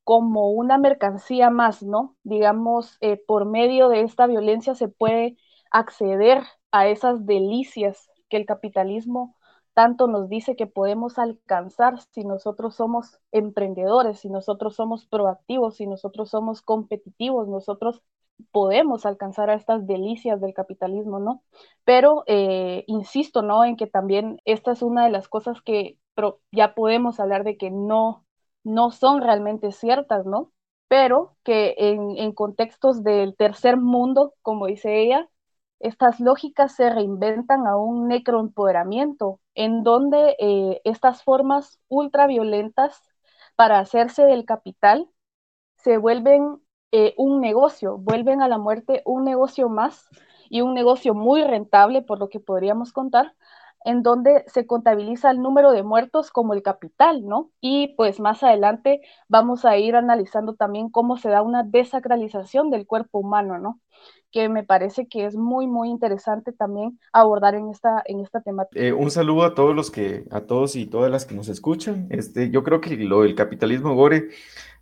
como 0.08 0.52
una 0.52 0.78
mercancía 0.78 1.50
más, 1.50 1.82
¿no? 1.82 2.16
Digamos, 2.22 2.96
eh, 3.02 3.22
por 3.26 3.44
medio 3.44 3.90
de 3.90 4.00
esta 4.00 4.26
violencia 4.26 4.74
se 4.74 4.88
puede 4.88 5.36
acceder 5.70 6.44
a 6.72 6.88
esas 6.88 7.26
delicias 7.26 8.08
que 8.30 8.38
el 8.38 8.46
capitalismo 8.46 9.36
tanto 9.74 10.06
nos 10.06 10.30
dice 10.30 10.56
que 10.56 10.66
podemos 10.66 11.18
alcanzar 11.18 12.00
si 12.14 12.24
nosotros 12.24 12.74
somos 12.74 13.20
emprendedores, 13.32 14.20
si 14.20 14.30
nosotros 14.30 14.76
somos 14.76 15.04
proactivos, 15.04 15.76
si 15.76 15.86
nosotros 15.86 16.30
somos 16.30 16.62
competitivos, 16.62 17.46
nosotros 17.46 18.02
podemos 18.50 19.04
alcanzar 19.04 19.50
a 19.50 19.56
estas 19.56 19.86
delicias 19.86 20.40
del 20.40 20.54
capitalismo, 20.54 21.20
¿no? 21.20 21.42
Pero 21.84 22.24
eh, 22.28 22.84
insisto, 22.86 23.42
¿no? 23.42 23.62
En 23.62 23.76
que 23.76 23.86
también 23.86 24.40
esta 24.46 24.72
es 24.72 24.80
una 24.80 25.04
de 25.04 25.10
las 25.10 25.28
cosas 25.28 25.60
que 25.60 25.98
ya 26.50 26.74
podemos 26.74 27.20
hablar 27.20 27.44
de 27.44 27.58
que 27.58 27.70
no, 27.70 28.24
no 28.68 28.90
son 28.90 29.22
realmente 29.22 29.72
ciertas, 29.72 30.26
¿no? 30.26 30.52
Pero 30.88 31.36
que 31.44 31.74
en, 31.78 32.16
en 32.18 32.32
contextos 32.32 33.02
del 33.04 33.36
tercer 33.36 33.76
mundo, 33.76 34.34
como 34.42 34.66
dice 34.66 35.00
ella, 35.02 35.28
estas 35.80 36.20
lógicas 36.20 36.74
se 36.74 36.90
reinventan 36.90 37.66
a 37.66 37.76
un 37.76 38.08
necroempoderamiento, 38.08 39.40
en 39.54 39.84
donde 39.84 40.36
eh, 40.40 40.80
estas 40.84 41.22
formas 41.22 41.78
ultraviolentas 41.88 43.00
para 43.56 43.78
hacerse 43.80 44.24
del 44.24 44.44
capital 44.44 45.08
se 45.78 45.98
vuelven 45.98 46.60
eh, 46.92 47.14
un 47.16 47.40
negocio, 47.40 47.98
vuelven 47.98 48.42
a 48.42 48.48
la 48.48 48.58
muerte 48.58 49.02
un 49.04 49.24
negocio 49.24 49.68
más 49.68 50.08
y 50.50 50.62
un 50.62 50.74
negocio 50.74 51.14
muy 51.14 51.42
rentable, 51.44 52.02
por 52.02 52.18
lo 52.18 52.28
que 52.28 52.40
podríamos 52.40 52.92
contar, 52.92 53.34
en 53.84 54.02
donde 54.02 54.44
se 54.46 54.66
contabiliza 54.66 55.30
el 55.30 55.40
número 55.40 55.72
de 55.72 55.82
muertos 55.82 56.30
como 56.30 56.54
el 56.54 56.62
capital, 56.62 57.24
¿no? 57.24 57.50
Y 57.60 57.94
pues 57.96 58.20
más 58.20 58.42
adelante 58.42 59.00
vamos 59.28 59.64
a 59.64 59.76
ir 59.76 59.96
analizando 59.96 60.54
también 60.54 60.90
cómo 60.90 61.16
se 61.16 61.28
da 61.28 61.42
una 61.42 61.62
desacralización 61.62 62.70
del 62.70 62.86
cuerpo 62.86 63.18
humano, 63.18 63.58
¿no? 63.58 63.80
que 64.30 64.48
me 64.48 64.62
parece 64.62 65.08
que 65.08 65.24
es 65.24 65.36
muy, 65.36 65.66
muy 65.66 65.88
interesante 65.88 66.52
también 66.52 66.98
abordar 67.12 67.54
en 67.54 67.70
esta, 67.70 68.02
en 68.04 68.20
esta 68.20 68.40
temática. 68.40 68.80
Eh, 68.80 68.92
un 68.92 69.10
saludo 69.10 69.44
a 69.44 69.54
todos 69.54 69.74
los 69.74 69.90
que, 69.90 70.24
a 70.30 70.42
todos 70.42 70.76
y 70.76 70.86
todas 70.86 71.10
las 71.10 71.24
que 71.24 71.34
nos 71.34 71.48
escuchan. 71.48 72.06
Este, 72.10 72.50
yo 72.50 72.62
creo 72.62 72.80
que 72.80 72.96
lo 72.96 73.22
del 73.22 73.34
capitalismo 73.34 73.94
gore 73.94 74.28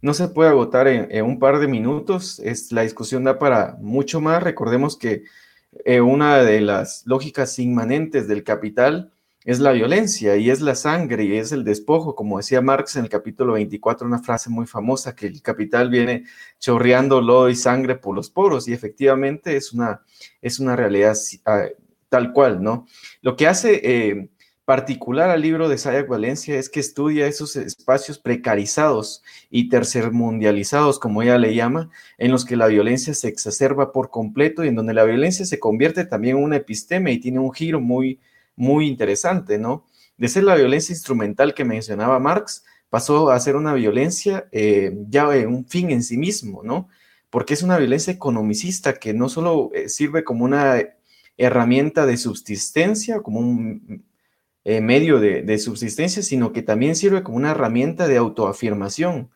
no 0.02 0.14
se 0.14 0.28
puede 0.28 0.50
agotar 0.50 0.88
en, 0.88 1.24
un 1.24 1.38
par 1.38 1.58
de 1.58 1.68
minutos. 1.68 2.40
Es, 2.40 2.72
la 2.72 2.82
discusión 2.82 3.24
da 3.24 3.38
para 3.38 3.76
mucho 3.80 4.20
más. 4.20 4.42
Recordemos 4.42 4.96
que 4.96 5.22
eh, 5.84 6.00
una 6.00 6.38
de 6.38 6.60
las 6.60 7.02
lógicas 7.06 7.58
inmanentes 7.58 8.28
del 8.28 8.44
capital 8.44 9.12
es 9.44 9.60
la 9.60 9.70
violencia 9.70 10.36
y 10.36 10.50
es 10.50 10.60
la 10.60 10.74
sangre 10.74 11.24
y 11.24 11.36
es 11.36 11.52
el 11.52 11.62
despojo, 11.62 12.16
como 12.16 12.38
decía 12.38 12.60
Marx 12.60 12.96
en 12.96 13.04
el 13.04 13.08
capítulo 13.08 13.52
24, 13.52 14.04
una 14.04 14.18
frase 14.18 14.50
muy 14.50 14.66
famosa, 14.66 15.14
que 15.14 15.26
el 15.28 15.40
capital 15.40 15.88
viene 15.88 16.24
chorreando 16.58 17.20
lodo 17.20 17.48
y 17.48 17.54
sangre 17.54 17.94
por 17.94 18.16
los 18.16 18.28
poros 18.28 18.66
y 18.66 18.72
efectivamente 18.72 19.56
es 19.56 19.72
una, 19.72 20.02
es 20.42 20.58
una 20.58 20.74
realidad 20.74 21.14
ah, 21.44 21.66
tal 22.08 22.32
cual, 22.32 22.60
¿no? 22.60 22.86
Lo 23.22 23.36
que 23.36 23.46
hace 23.46 23.80
eh, 23.84 24.30
particular 24.66 25.30
al 25.30 25.40
libro 25.40 25.68
de 25.68 25.78
Sayak 25.78 26.08
Valencia 26.08 26.58
es 26.58 26.68
que 26.68 26.80
estudia 26.80 27.26
esos 27.26 27.56
espacios 27.56 28.18
precarizados 28.18 29.22
y 29.48 29.68
tercermundializados, 29.70 30.98
como 30.98 31.22
ella 31.22 31.38
le 31.38 31.54
llama, 31.54 31.88
en 32.18 32.32
los 32.32 32.44
que 32.44 32.56
la 32.56 32.66
violencia 32.66 33.14
se 33.14 33.28
exacerba 33.28 33.92
por 33.92 34.10
completo 34.10 34.64
y 34.64 34.68
en 34.68 34.74
donde 34.74 34.92
la 34.92 35.04
violencia 35.04 35.46
se 35.46 35.60
convierte 35.60 36.04
también 36.04 36.36
en 36.36 36.42
una 36.42 36.56
episteme 36.56 37.12
y 37.12 37.20
tiene 37.20 37.38
un 37.38 37.52
giro 37.52 37.80
muy 37.80 38.20
muy 38.56 38.88
interesante, 38.88 39.58
¿no? 39.58 39.86
De 40.16 40.28
ser 40.28 40.44
la 40.44 40.56
violencia 40.56 40.92
instrumental 40.92 41.54
que 41.54 41.64
mencionaba 41.64 42.18
Marx, 42.18 42.64
pasó 42.90 43.30
a 43.30 43.38
ser 43.38 43.54
una 43.56 43.74
violencia 43.74 44.48
eh, 44.50 44.96
ya 45.08 45.28
un 45.28 45.66
fin 45.66 45.90
en 45.90 46.02
sí 46.02 46.16
mismo, 46.16 46.62
¿no? 46.64 46.88
Porque 47.30 47.54
es 47.54 47.62
una 47.62 47.76
violencia 47.78 48.12
economicista 48.12 48.94
que 48.94 49.14
no 49.14 49.28
solo 49.28 49.70
eh, 49.74 49.88
sirve 49.88 50.24
como 50.24 50.44
una 50.44 50.82
herramienta 51.36 52.06
de 52.06 52.16
subsistencia, 52.16 53.20
como 53.20 53.40
un 53.40 54.04
eh, 54.68 54.80
medio 54.80 55.20
de, 55.20 55.58
subsistencia, 55.60 56.24
sino 56.24 56.52
que 56.52 56.60
también 56.60 56.96
sirve 56.96 57.22
como 57.22 57.36
una 57.36 57.52
herramienta 57.52 58.08
de 58.08 58.16
autoafirmación. 58.16 59.30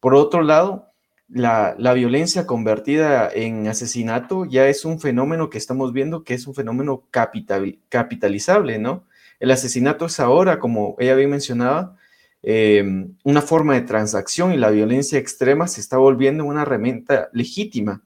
Por 0.00 0.16
otro 0.16 0.42
lado, 0.42 0.88
la, 1.28 1.76
violencia 1.94 2.48
convertida 2.48 3.30
en 3.32 3.68
asesinato 3.68 4.44
ya 4.44 4.66
es 4.66 4.84
un 4.84 4.98
fenómeno 4.98 5.50
que 5.50 5.58
estamos 5.58 5.92
viendo 5.92 6.24
que 6.24 6.34
es 6.34 6.48
un 6.48 6.54
fenómeno 6.56 7.04
capitalizable, 7.10 8.80
¿no? 8.80 9.04
El 9.38 9.52
asesinato 9.52 10.06
es 10.06 10.18
ahora, 10.18 10.58
como 10.58 10.96
ella 10.98 11.14
bien 11.14 11.30
mencionaba, 11.30 11.96
em, 12.42 13.14
una 13.22 13.42
forma 13.42 13.74
de 13.74 13.82
transacción 13.82 14.52
y 14.52 14.56
la 14.56 14.70
violencia 14.70 15.16
extrema 15.20 15.68
se 15.68 15.80
está 15.80 15.96
volviendo 15.96 16.44
una 16.44 16.62
herramienta 16.62 17.28
legítima. 17.32 18.02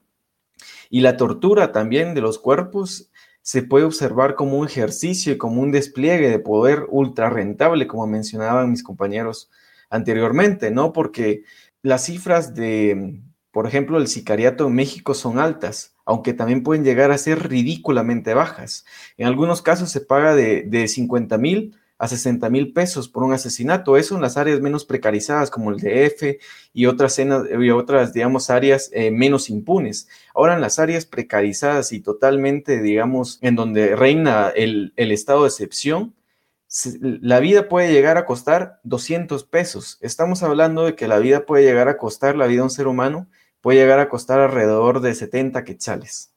Y 0.91 1.01
la 1.01 1.17
tortura 1.17 1.71
también 1.71 2.13
de 2.13 2.21
los 2.21 2.37
cuerpos 2.37 3.10
se 3.41 3.63
puede 3.63 3.85
observar 3.85 4.35
como 4.35 4.57
un 4.57 4.67
ejercicio 4.67 5.33
y 5.33 5.37
como 5.37 5.61
un 5.61 5.71
despliegue 5.71 6.29
de 6.29 6.39
poder 6.39 6.85
ultra 6.89 7.29
rentable, 7.29 7.87
como 7.87 8.07
mencionaban 8.07 8.69
mis 8.69 8.83
compañeros 8.83 9.49
anteriormente, 9.89 10.71
¿no? 10.71 10.93
Porque 10.93 11.43
las 11.81 12.05
cifras 12.05 12.53
de, 12.53 13.21
por 13.51 13.67
ejemplo, 13.67 13.97
el 13.97 14.07
sicariato 14.07 14.67
en 14.67 14.75
México 14.75 15.13
son 15.13 15.39
altas, 15.39 15.95
aunque 16.05 16.33
también 16.33 16.63
pueden 16.63 16.83
llegar 16.83 17.11
a 17.11 17.17
ser 17.17 17.49
ridículamente 17.49 18.33
bajas. 18.33 18.85
En 19.17 19.27
algunos 19.27 19.61
casos 19.61 19.89
se 19.89 20.01
paga 20.01 20.35
de, 20.35 20.63
de 20.63 20.87
50 20.87 21.37
mil 21.37 21.75
a 22.01 22.07
60 22.07 22.49
mil 22.49 22.73
pesos 22.73 23.07
por 23.07 23.21
un 23.21 23.31
asesinato. 23.31 23.95
Eso 23.95 24.15
en 24.15 24.21
las 24.21 24.35
áreas 24.35 24.59
menos 24.59 24.85
precarizadas 24.85 25.51
como 25.51 25.69
el 25.69 25.77
DF 25.77 26.39
y 26.73 26.87
otras, 26.87 27.19
y 27.19 27.69
otras 27.69 28.11
digamos, 28.11 28.49
áreas 28.49 28.89
eh, 28.91 29.11
menos 29.11 29.51
impunes. 29.51 30.07
Ahora 30.33 30.55
en 30.55 30.61
las 30.61 30.79
áreas 30.79 31.05
precarizadas 31.05 31.91
y 31.91 31.99
totalmente, 31.99 32.81
digamos, 32.81 33.37
en 33.43 33.55
donde 33.55 33.95
reina 33.95 34.49
el, 34.49 34.93
el 34.95 35.11
estado 35.11 35.43
de 35.43 35.49
excepción, 35.49 36.15
la 36.91 37.39
vida 37.39 37.69
puede 37.69 37.93
llegar 37.93 38.17
a 38.17 38.25
costar 38.25 38.79
200 38.83 39.43
pesos. 39.43 39.99
Estamos 40.01 40.41
hablando 40.41 40.85
de 40.85 40.95
que 40.95 41.07
la 41.07 41.19
vida 41.19 41.45
puede 41.45 41.65
llegar 41.65 41.87
a 41.87 41.99
costar, 41.99 42.35
la 42.35 42.47
vida 42.47 42.61
de 42.61 42.63
un 42.63 42.69
ser 42.71 42.87
humano 42.87 43.27
puede 43.61 43.77
llegar 43.77 43.99
a 43.99 44.09
costar 44.09 44.39
alrededor 44.39 45.01
de 45.01 45.13
70 45.13 45.63
quetzales. 45.63 46.33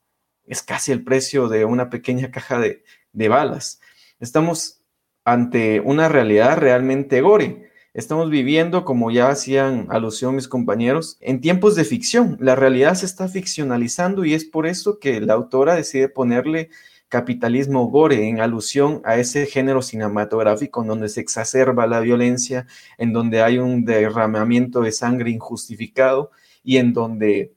Es 0.46 0.62
casi 0.62 0.92
el 0.92 1.02
precio 1.04 1.48
de 1.48 1.64
una 1.64 1.88
pequeña 1.88 2.30
caja 2.30 2.58
de, 2.58 2.84
de 3.14 3.28
balas. 3.30 3.80
Estamos 4.20 4.83
ante 5.24 5.80
una 5.80 6.08
realidad 6.08 6.58
realmente 6.58 7.20
gore. 7.20 7.70
Estamos 7.94 8.28
viviendo, 8.28 8.84
como 8.84 9.10
ya 9.10 9.28
hacían 9.28 9.86
alusión 9.88 10.34
mis 10.34 10.48
compañeros, 10.48 11.16
en 11.20 11.40
tiempos 11.40 11.76
de 11.76 11.84
ficción. 11.84 12.36
La 12.40 12.56
realidad 12.56 12.94
se 12.94 13.06
está 13.06 13.28
ficcionalizando 13.28 14.24
y 14.24 14.34
es 14.34 14.44
por 14.44 14.66
eso 14.66 14.98
que 14.98 15.20
la 15.20 15.34
autora 15.34 15.76
decide 15.76 16.08
ponerle 16.08 16.70
capitalismo 17.08 17.86
gore 17.86 18.28
en 18.28 18.40
alusión 18.40 19.00
a 19.04 19.16
ese 19.16 19.46
género 19.46 19.82
cinematográfico 19.82 20.82
en 20.82 20.88
donde 20.88 21.08
se 21.08 21.20
exacerba 21.20 21.86
la 21.86 22.00
violencia, 22.00 22.66
en 22.98 23.12
donde 23.12 23.40
hay 23.40 23.58
un 23.58 23.84
derramamiento 23.84 24.80
de 24.80 24.90
sangre 24.90 25.30
injustificado 25.30 26.32
y 26.64 26.78
en 26.78 26.92
donde 26.92 27.52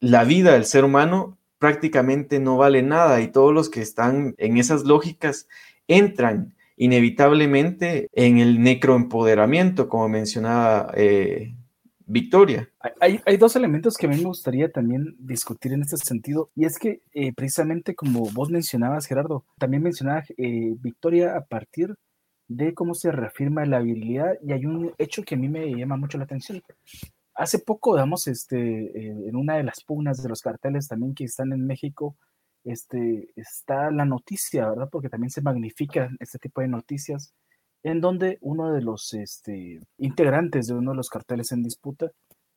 la 0.00 0.24
vida 0.24 0.54
del 0.54 0.64
ser 0.64 0.84
humano 0.84 1.38
prácticamente 1.60 2.40
no 2.40 2.56
vale 2.56 2.82
nada 2.82 3.20
y 3.20 3.28
todos 3.28 3.54
los 3.54 3.70
que 3.70 3.80
están 3.80 4.34
en 4.38 4.58
esas 4.58 4.82
lógicas 4.82 5.46
entran 5.86 6.54
inevitablemente 6.76 8.08
en 8.12 8.38
el 8.38 8.62
necroempoderamiento, 8.62 9.88
como 9.88 10.08
mencionaba 10.08 10.90
eh, 10.96 11.54
Victoria. 12.06 12.68
Hay, 13.00 13.20
hay, 13.24 13.36
dos 13.36 13.56
elementos 13.56 13.96
que 13.96 14.06
a 14.06 14.08
mí 14.08 14.16
me 14.16 14.24
gustaría 14.24 14.70
también 14.70 15.14
discutir 15.18 15.72
en 15.72 15.82
este 15.82 15.96
sentido, 15.96 16.50
y 16.54 16.64
es 16.64 16.78
que 16.78 17.00
eh, 17.12 17.32
precisamente 17.32 17.94
como 17.94 18.30
vos 18.32 18.50
mencionabas, 18.50 19.06
Gerardo, 19.06 19.44
también 19.58 19.82
mencionaba 19.82 20.24
eh, 20.36 20.74
Victoria 20.80 21.36
a 21.36 21.44
partir 21.44 21.94
de 22.46 22.74
cómo 22.74 22.94
se 22.94 23.10
reafirma 23.10 23.64
la 23.64 23.80
virilidad, 23.80 24.34
y 24.42 24.52
hay 24.52 24.66
un 24.66 24.92
hecho 24.98 25.22
que 25.22 25.36
a 25.36 25.38
mí 25.38 25.48
me 25.48 25.74
llama 25.74 25.96
mucho 25.96 26.18
la 26.18 26.24
atención. 26.24 26.60
Hace 27.34 27.58
poco, 27.58 27.94
digamos, 27.94 28.28
este, 28.28 29.26
en 29.26 29.34
una 29.34 29.56
de 29.56 29.64
las 29.64 29.82
pugnas 29.82 30.22
de 30.22 30.28
los 30.28 30.40
carteles 30.40 30.86
también 30.86 31.14
que 31.14 31.24
están 31.24 31.52
en 31.52 31.66
México, 31.66 32.16
este, 32.64 33.30
está 33.36 33.90
la 33.90 34.04
noticia, 34.04 34.68
¿verdad? 34.68 34.88
Porque 34.90 35.08
también 35.08 35.30
se 35.30 35.42
magnifican 35.42 36.16
este 36.20 36.38
tipo 36.38 36.60
de 36.60 36.68
noticias 36.68 37.32
en 37.82 38.00
donde 38.00 38.38
uno 38.40 38.72
de 38.72 38.80
los 38.80 39.12
este, 39.14 39.80
integrantes 39.98 40.66
de 40.66 40.74
uno 40.74 40.92
de 40.92 40.96
los 40.96 41.10
carteles 41.10 41.52
en 41.52 41.62
disputa 41.62 42.10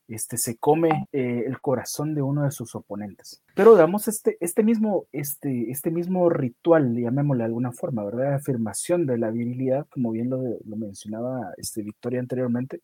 este, 0.08 0.38
se 0.38 0.58
come 0.58 1.08
eh, 1.12 1.44
el 1.46 1.60
corazón 1.60 2.16
de 2.16 2.22
uno 2.22 2.44
de 2.44 2.52
sus 2.52 2.76
oponentes. 2.76 3.44
Pero 3.54 3.76
damos 3.76 4.08
este, 4.08 4.38
este, 4.40 4.64
mismo, 4.64 5.06
este, 5.12 5.70
este 5.70 5.92
mismo 5.92 6.30
ritual, 6.30 6.96
llamémosle 6.96 7.44
de 7.44 7.48
alguna 7.48 7.74
forma, 7.74 8.06
¿verdad? 8.06 8.36
Afirmación 8.36 9.06
de 9.06 9.18
la 9.18 9.32
virilidad, 9.32 9.86
como 9.90 10.12
bien 10.12 10.30
lo, 10.30 10.42
lo 10.64 10.76
mencionaba 10.78 11.54
este, 11.58 11.84
Victoria 11.84 12.22
anteriormente, 12.22 12.82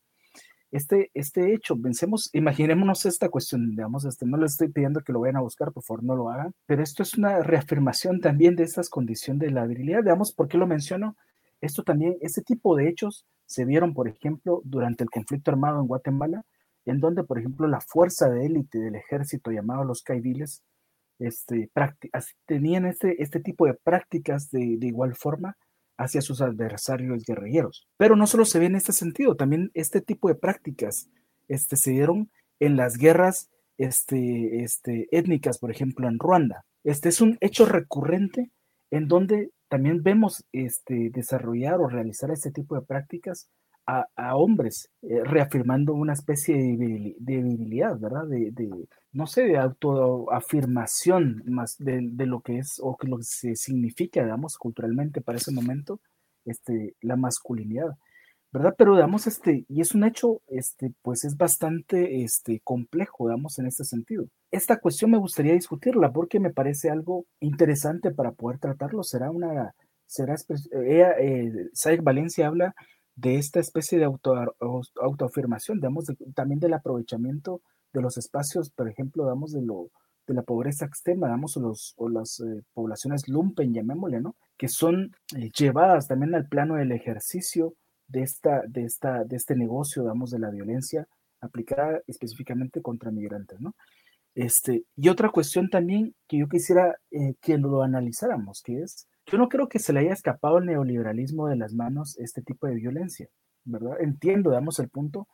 este, 0.73 1.11
este 1.13 1.53
hecho, 1.53 1.79
pensemos, 1.79 2.31
imaginémonos 2.33 3.05
esta 3.05 3.29
cuestión, 3.29 3.69
digamos, 3.69 4.05
este, 4.05 4.25
no 4.25 4.37
les 4.37 4.53
estoy 4.53 4.69
pidiendo 4.69 5.01
que 5.01 5.13
lo 5.13 5.19
vayan 5.19 5.37
a 5.37 5.41
buscar, 5.41 5.71
por 5.71 5.83
favor 5.83 6.03
no 6.03 6.15
lo 6.15 6.29
hagan, 6.29 6.51
pero 6.65 6.81
esto 6.81 7.03
es 7.03 7.13
una 7.13 7.43
reafirmación 7.43 8.19
también 8.19 8.55
de 8.55 8.63
estas 8.63 8.89
condiciones 8.89 9.41
de 9.41 9.51
la 9.51 9.67
virilidad, 9.67 10.03
veamos 10.03 10.33
por 10.33 10.47
qué 10.47 10.57
lo 10.57 10.65
menciono, 10.65 11.15
esto 11.61 11.83
también, 11.83 12.17
este 12.21 12.41
tipo 12.41 12.75
de 12.75 12.89
hechos 12.89 13.27
se 13.45 13.65
vieron, 13.65 13.93
por 13.93 14.07
ejemplo, 14.07 14.63
durante 14.65 15.03
el 15.03 15.11
conflicto 15.11 15.51
armado 15.51 15.79
en 15.79 15.85
Guatemala, 15.85 16.43
en 16.85 16.99
donde, 16.99 17.23
por 17.23 17.37
ejemplo, 17.37 17.67
la 17.67 17.79
fuerza 17.79 18.27
de 18.31 18.47
élite 18.47 18.79
del 18.79 18.95
ejército 18.95 19.51
llamado 19.51 19.83
los 19.83 20.01
caidiles, 20.01 20.63
este, 21.19 21.69
tenían 22.47 22.87
este, 22.87 23.21
este 23.21 23.39
tipo 23.41 23.67
de 23.67 23.75
prácticas 23.75 24.49
de, 24.49 24.77
de 24.79 24.87
igual 24.87 25.13
forma 25.13 25.55
hacia 25.97 26.21
sus 26.21 26.41
adversarios 26.41 27.23
guerrilleros. 27.25 27.87
Pero 27.97 28.15
no 28.15 28.27
solo 28.27 28.45
se 28.45 28.59
ve 28.59 28.65
en 28.65 28.75
este 28.75 28.93
sentido, 28.93 29.35
también 29.35 29.71
este 29.73 30.01
tipo 30.01 30.27
de 30.27 30.35
prácticas 30.35 31.09
este, 31.47 31.75
se 31.75 31.91
dieron 31.91 32.31
en 32.59 32.77
las 32.77 32.97
guerras 32.97 33.49
este, 33.77 34.63
este, 34.63 35.07
étnicas, 35.11 35.57
por 35.57 35.71
ejemplo, 35.71 36.07
en 36.07 36.19
Ruanda. 36.19 36.65
Este 36.83 37.09
es 37.09 37.21
un 37.21 37.37
hecho 37.41 37.65
recurrente 37.65 38.51
en 38.91 39.07
donde 39.07 39.51
también 39.69 40.03
vemos 40.03 40.45
este, 40.51 41.09
desarrollar 41.09 41.79
o 41.79 41.87
realizar 41.87 42.31
este 42.31 42.51
tipo 42.51 42.75
de 42.75 42.85
prácticas 42.85 43.49
a, 43.85 44.35
hombres, 44.35 44.89
eh, 45.01 45.23
reafirmando 45.23 45.93
una 45.93 46.13
especie 46.13 46.55
de, 46.55 47.15
virilidad, 47.19 47.99
¿verdad? 47.99 48.25
De, 48.27 48.69
no 49.11 49.27
sé, 49.27 49.43
de 49.43 49.57
autoafirmación 49.57 51.43
más 51.47 51.75
de, 51.77 52.01
lo 52.25 52.41
que 52.41 52.59
es 52.59 52.79
o 52.81 52.95
que 52.97 53.07
lo 53.07 53.17
que 53.17 53.23
se 53.23 53.55
significa, 53.55 54.23
digamos, 54.23 54.57
culturalmente 54.57 55.21
para 55.21 55.37
ese 55.37 55.51
momento, 55.51 55.99
este, 56.45 56.95
la 57.01 57.15
masculinidad. 57.15 57.95
¿verdad? 58.51 58.75
Pero 58.77 58.93
digamos, 58.93 59.25
este, 59.25 59.65
y 59.67 59.81
es 59.81 59.95
un 59.95 60.03
hecho, 60.03 60.41
este, 60.47 60.93
pues 61.01 61.23
es 61.25 61.35
bastante, 61.37 62.23
este, 62.23 62.61
complejo, 62.63 63.27
digamos, 63.27 63.57
en 63.57 63.65
este 63.65 63.83
sentido. 63.83 64.27
Esta 64.51 64.79
cuestión 64.79 65.09
me 65.09 65.17
gustaría 65.17 65.53
discutirla 65.53 66.13
porque 66.13 66.39
me 66.39 66.51
parece 66.53 66.91
algo 66.91 67.25
interesante 67.39 68.11
para 68.11 68.31
poder 68.31 68.59
tratarlo. 68.59 69.01
Será 69.01 69.31
una, 69.31 69.73
será, 70.05 70.35
ella, 70.85 71.13
eh, 71.19 71.51
Valencia 72.03 72.45
habla 72.47 72.75
de 73.15 73.35
esta 73.35 73.59
especie 73.59 73.97
de 73.97 74.05
auto, 74.05 74.33
autoafirmación, 75.01 75.77
digamos, 75.79 76.05
también 76.33 76.59
del 76.59 76.73
aprovechamiento 76.73 77.61
de 77.93 78.01
los 78.01 78.17
espacios, 78.17 78.71
por 78.71 78.89
ejemplo, 78.89 79.25
damos 79.25 79.51
de 79.51 79.61
lo 79.61 79.91
de 80.27 80.33
la 80.33 80.43
pobreza 80.43 80.85
extrema, 80.85 81.27
damos, 81.27 81.57
los, 81.57 81.93
o 81.97 82.09
las 82.09 82.39
eh, 82.39 82.63
poblaciones 82.73 83.27
lumpen, 83.27 83.73
llamémosle, 83.73 84.21
¿no? 84.21 84.35
Que 84.57 84.69
son 84.69 85.11
eh, 85.35 85.51
llevadas 85.51 86.07
también 86.07 86.33
al 86.33 86.47
plano 86.47 86.75
del 86.75 86.91
ejercicio 86.91 87.73
de, 88.07 88.21
esta, 88.21 88.61
de, 88.67 88.85
esta, 88.85 89.25
de 89.25 89.35
este 89.35 89.55
negocio, 89.55 90.03
digamos, 90.03 90.31
de 90.31 90.39
la 90.39 90.49
violencia 90.49 91.07
aplicada 91.41 92.01
específicamente 92.07 92.81
contra 92.81 93.11
migrantes, 93.11 93.59
¿no? 93.59 93.75
Este, 94.35 94.83
y 94.95 95.09
otra 95.09 95.29
cuestión 95.29 95.69
también 95.69 96.15
que 96.27 96.37
yo 96.37 96.47
quisiera 96.47 96.97
eh, 97.11 97.35
que 97.41 97.57
lo 97.57 97.83
analizáramos, 97.83 98.61
que 98.63 98.81
es, 98.81 99.07
yo 99.25 99.37
no 99.37 99.49
creo 99.49 99.67
que 99.67 99.79
se 99.79 99.93
le 99.93 100.01
haya 100.01 100.13
escapado 100.13 100.57
el 100.57 100.65
neoliberalismo 100.65 101.47
de 101.47 101.55
las 101.55 101.73
manos 101.73 102.17
este 102.19 102.41
tipo 102.41 102.67
de 102.67 102.75
violencia, 102.75 103.29
¿verdad? 103.63 104.01
Entiendo, 104.01 104.51
damos 104.51 104.79
el 104.79 104.89
punto, 104.89 105.27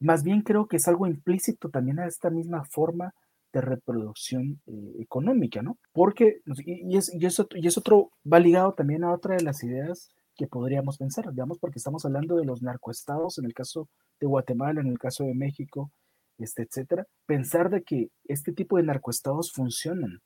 más 0.00 0.22
bien 0.22 0.42
creo 0.42 0.66
que 0.66 0.76
es 0.76 0.88
algo 0.88 1.06
implícito 1.06 1.70
también 1.70 1.98
a 1.98 2.06
esta 2.06 2.30
misma 2.30 2.64
forma 2.64 3.14
de 3.52 3.60
reproducción 3.60 4.60
eh, 4.66 4.96
económica, 4.98 5.62
¿no? 5.62 5.78
Porque, 5.92 6.40
y, 6.66 6.96
es, 6.96 7.12
y, 7.14 7.24
eso, 7.24 7.46
y 7.54 7.66
otro, 7.68 8.10
va 8.30 8.40
ligado 8.40 8.74
también 8.74 9.04
a 9.04 9.12
otra 9.12 9.36
de 9.36 9.42
las 9.44 9.62
ideas 9.62 10.10
que 10.36 10.48
podríamos 10.48 10.98
pensar, 10.98 11.30
digamos, 11.30 11.58
porque 11.58 11.78
estamos 11.78 12.04
hablando 12.04 12.36
de 12.36 12.44
los 12.44 12.62
narcoestados, 12.62 13.38
en 13.38 13.44
el 13.44 13.54
caso 13.54 13.88
de 14.20 14.26
Guatemala, 14.26 14.80
en 14.80 14.88
el 14.88 14.98
caso 14.98 15.24
de 15.24 15.34
México, 15.34 15.92
este, 16.38 16.62
etcétera, 16.62 17.06
pensar 17.26 17.70
de 17.70 17.82
que 17.82 18.10
este 18.24 18.52
tipo 18.52 18.76
de 18.76 18.82
narcoestados 18.82 19.52
funcionan 19.52 20.20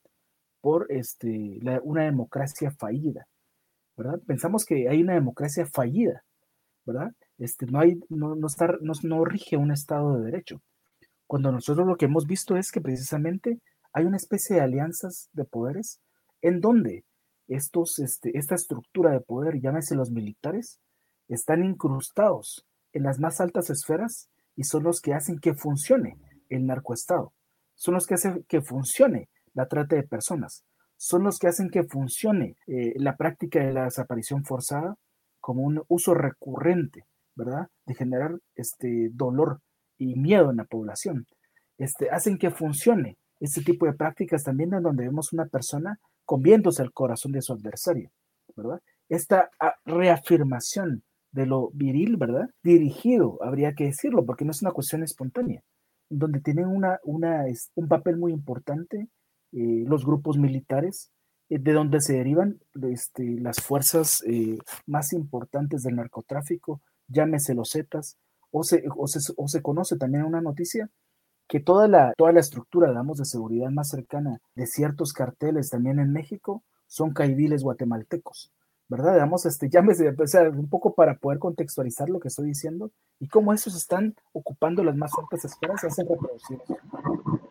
por 0.60 0.86
este, 0.90 1.60
una 1.82 2.04
democracia 2.04 2.70
fallida, 2.70 3.26
¿verdad? 3.96 4.20
Pensamos 4.26 4.64
que 4.64 4.88
hay 4.88 5.02
una 5.02 5.14
democracia 5.14 5.66
fallida, 5.66 6.24
¿verdad? 6.84 7.12
Este, 7.38 7.66
no, 7.66 7.80
hay, 7.80 8.00
no, 8.08 8.34
no, 8.34 8.48
no 9.02 9.24
rige 9.24 9.56
un 9.56 9.70
Estado 9.70 10.16
de 10.16 10.24
Derecho. 10.24 10.60
Cuando 11.26 11.52
nosotros 11.52 11.86
lo 11.86 11.96
que 11.96 12.06
hemos 12.06 12.26
visto 12.26 12.56
es 12.56 12.72
que 12.72 12.80
precisamente 12.80 13.60
hay 13.92 14.04
una 14.04 14.16
especie 14.16 14.56
de 14.56 14.62
alianzas 14.62 15.28
de 15.32 15.44
poderes 15.44 16.00
en 16.42 16.60
donde 16.60 17.04
estos, 17.48 17.98
este, 17.98 18.36
esta 18.38 18.54
estructura 18.54 19.12
de 19.12 19.20
poder, 19.20 19.60
llámese 19.60 19.94
los 19.94 20.10
militares, 20.10 20.78
están 21.28 21.64
incrustados 21.64 22.66
en 22.92 23.02
las 23.02 23.18
más 23.18 23.40
altas 23.40 23.70
esferas 23.70 24.28
y 24.56 24.64
son 24.64 24.84
los 24.84 25.00
que 25.00 25.14
hacen 25.14 25.38
que 25.38 25.54
funcione 25.54 26.16
el 26.48 26.66
narcoestado, 26.66 27.32
son 27.74 27.94
los 27.94 28.06
que 28.06 28.14
hacen 28.14 28.44
que 28.48 28.60
funcione 28.62 29.28
la 29.58 29.66
trata 29.66 29.96
de 29.96 30.04
personas, 30.04 30.64
son 30.96 31.24
los 31.24 31.40
que 31.40 31.48
hacen 31.48 31.68
que 31.68 31.82
funcione 31.82 32.56
eh, 32.68 32.94
la 32.96 33.16
práctica 33.16 33.58
de 33.58 33.72
la 33.72 33.84
desaparición 33.84 34.44
forzada 34.44 34.94
como 35.40 35.62
un 35.62 35.82
uso 35.88 36.14
recurrente, 36.14 37.06
¿verdad? 37.34 37.66
De 37.84 37.94
generar 37.96 38.38
este 38.54 39.10
dolor 39.12 39.60
y 39.96 40.14
miedo 40.14 40.50
en 40.50 40.58
la 40.58 40.64
población. 40.64 41.26
Este, 41.76 42.08
hacen 42.10 42.38
que 42.38 42.52
funcione 42.52 43.18
este 43.40 43.62
tipo 43.62 43.86
de 43.86 43.94
prácticas 43.94 44.44
también 44.44 44.74
en 44.74 44.82
donde 44.84 45.04
vemos 45.04 45.32
una 45.32 45.46
persona 45.46 45.98
conviéndose 46.24 46.82
al 46.82 46.92
corazón 46.92 47.32
de 47.32 47.42
su 47.42 47.52
adversario, 47.52 48.12
¿verdad? 48.54 48.80
Esta 49.08 49.50
ah, 49.58 49.74
reafirmación 49.84 51.02
de 51.32 51.46
lo 51.46 51.70
viril, 51.72 52.16
¿verdad? 52.16 52.48
Dirigido, 52.62 53.38
habría 53.42 53.72
que 53.72 53.86
decirlo, 53.86 54.24
porque 54.24 54.44
no 54.44 54.52
es 54.52 54.62
una 54.62 54.70
cuestión 54.70 55.02
espontánea, 55.02 55.62
donde 56.08 56.40
tienen 56.40 56.66
una, 56.66 57.00
una, 57.02 57.44
un 57.74 57.88
papel 57.88 58.18
muy 58.18 58.32
importante 58.32 59.08
eh, 59.52 59.84
los 59.86 60.04
grupos 60.04 60.38
militares, 60.38 61.10
eh, 61.48 61.58
de 61.58 61.72
donde 61.72 62.00
se 62.00 62.14
derivan 62.14 62.60
este, 62.90 63.40
las 63.40 63.60
fuerzas 63.60 64.22
eh, 64.26 64.58
más 64.86 65.12
importantes 65.12 65.82
del 65.82 65.96
narcotráfico, 65.96 66.80
llámese 67.06 67.54
los 67.54 67.70
Zetas, 67.70 68.18
o 68.50 68.62
se, 68.62 68.84
o, 68.96 69.06
se, 69.06 69.20
o 69.36 69.48
se 69.48 69.62
conoce 69.62 69.96
también 69.96 70.24
una 70.24 70.40
noticia 70.40 70.90
que 71.48 71.60
toda 71.60 71.88
la, 71.88 72.12
toda 72.16 72.32
la 72.32 72.40
estructura, 72.40 72.88
digamos, 72.88 73.18
de 73.18 73.24
seguridad 73.24 73.70
más 73.70 73.88
cercana 73.88 74.40
de 74.54 74.66
ciertos 74.66 75.12
carteles 75.12 75.70
también 75.70 75.98
en 75.98 76.12
México 76.12 76.62
son 76.86 77.12
caidiles 77.12 77.62
guatemaltecos. 77.62 78.52
¿Verdad? 78.88 79.14
Digamos, 79.14 79.44
este, 79.46 79.68
llámese, 79.68 80.08
o 80.08 80.26
sea, 80.26 80.48
un 80.48 80.68
poco 80.68 80.94
para 80.94 81.14
poder 81.14 81.38
contextualizar 81.38 82.08
lo 82.08 82.20
que 82.20 82.28
estoy 82.28 82.46
diciendo 82.46 82.90
y 83.20 83.28
cómo 83.28 83.52
esos 83.52 83.76
están 83.76 84.14
ocupando 84.32 84.82
las 84.82 84.96
más 84.96 85.12
altas 85.18 85.44
esferas 85.44 85.84
y 85.84 85.86
hacen 85.86 86.08
reproducir. 86.08 86.58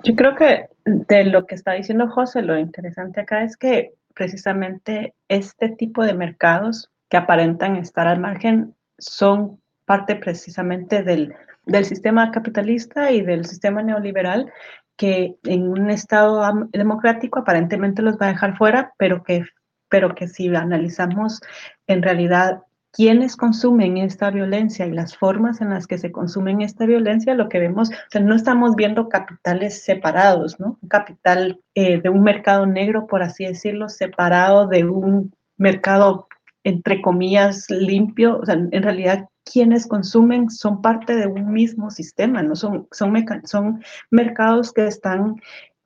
Yo 0.03 0.15
creo 0.15 0.35
que 0.35 0.69
de 0.85 1.25
lo 1.25 1.45
que 1.45 1.55
está 1.55 1.73
diciendo 1.73 2.09
José, 2.09 2.41
lo 2.41 2.57
interesante 2.57 3.21
acá 3.21 3.43
es 3.43 3.55
que 3.55 3.93
precisamente 4.15 5.13
este 5.27 5.69
tipo 5.69 6.03
de 6.03 6.15
mercados 6.15 6.89
que 7.09 7.17
aparentan 7.17 7.75
estar 7.75 8.07
al 8.07 8.19
margen 8.19 8.75
son 8.97 9.61
parte 9.85 10.15
precisamente 10.15 11.03
del, 11.03 11.35
del 11.65 11.85
sistema 11.85 12.31
capitalista 12.31 13.11
y 13.11 13.21
del 13.21 13.45
sistema 13.45 13.83
neoliberal 13.83 14.51
que 14.97 15.35
en 15.43 15.69
un 15.69 15.91
Estado 15.91 16.41
democrático 16.71 17.39
aparentemente 17.39 18.01
los 18.01 18.17
va 18.17 18.25
a 18.25 18.31
dejar 18.31 18.57
fuera, 18.57 18.93
pero 18.97 19.23
que 19.23 19.45
pero 19.89 20.15
que 20.15 20.27
si 20.27 20.47
analizamos 20.55 21.41
en 21.87 22.01
realidad 22.01 22.61
quiénes 22.91 23.35
consumen 23.35 23.97
esta 23.97 24.31
violencia 24.31 24.87
y 24.87 24.91
las 24.91 25.15
formas 25.15 25.61
en 25.61 25.69
las 25.69 25.85
que 25.85 25.99
se 25.99 26.11
consumen 26.11 26.61
esta 26.61 26.85
violencia, 26.85 27.35
lo 27.35 27.47
que 27.47 27.59
vemos, 27.59 27.89
o 27.89 27.93
sea, 28.09 28.21
no 28.21 28.35
estamos 28.35 28.75
viendo 28.75 29.07
capitales 29.07 29.83
separados, 29.83 30.59
¿no? 30.59 30.79
Capital 30.87 31.61
eh, 31.75 32.01
de 32.01 32.09
un 32.09 32.23
mercado 32.23 32.65
negro, 32.65 33.05
por 33.05 33.21
así 33.21 33.45
decirlo, 33.45 33.89
separado 33.89 34.67
de 34.67 34.85
un 34.85 35.31
mercado, 35.57 36.27
entre 36.63 37.01
comillas, 37.01 37.69
limpio. 37.69 38.39
O 38.39 38.45
sea, 38.45 38.55
en 38.55 38.83
realidad, 38.83 39.27
quienes 39.43 39.85
consumen 39.85 40.49
son 40.49 40.81
parte 40.81 41.15
de 41.15 41.27
un 41.27 41.51
mismo 41.51 41.91
sistema, 41.91 42.41
¿no? 42.41 42.55
Son, 42.55 42.87
son 42.91 43.83
mercados 44.09 44.73
que 44.73 44.87
están 44.87 45.35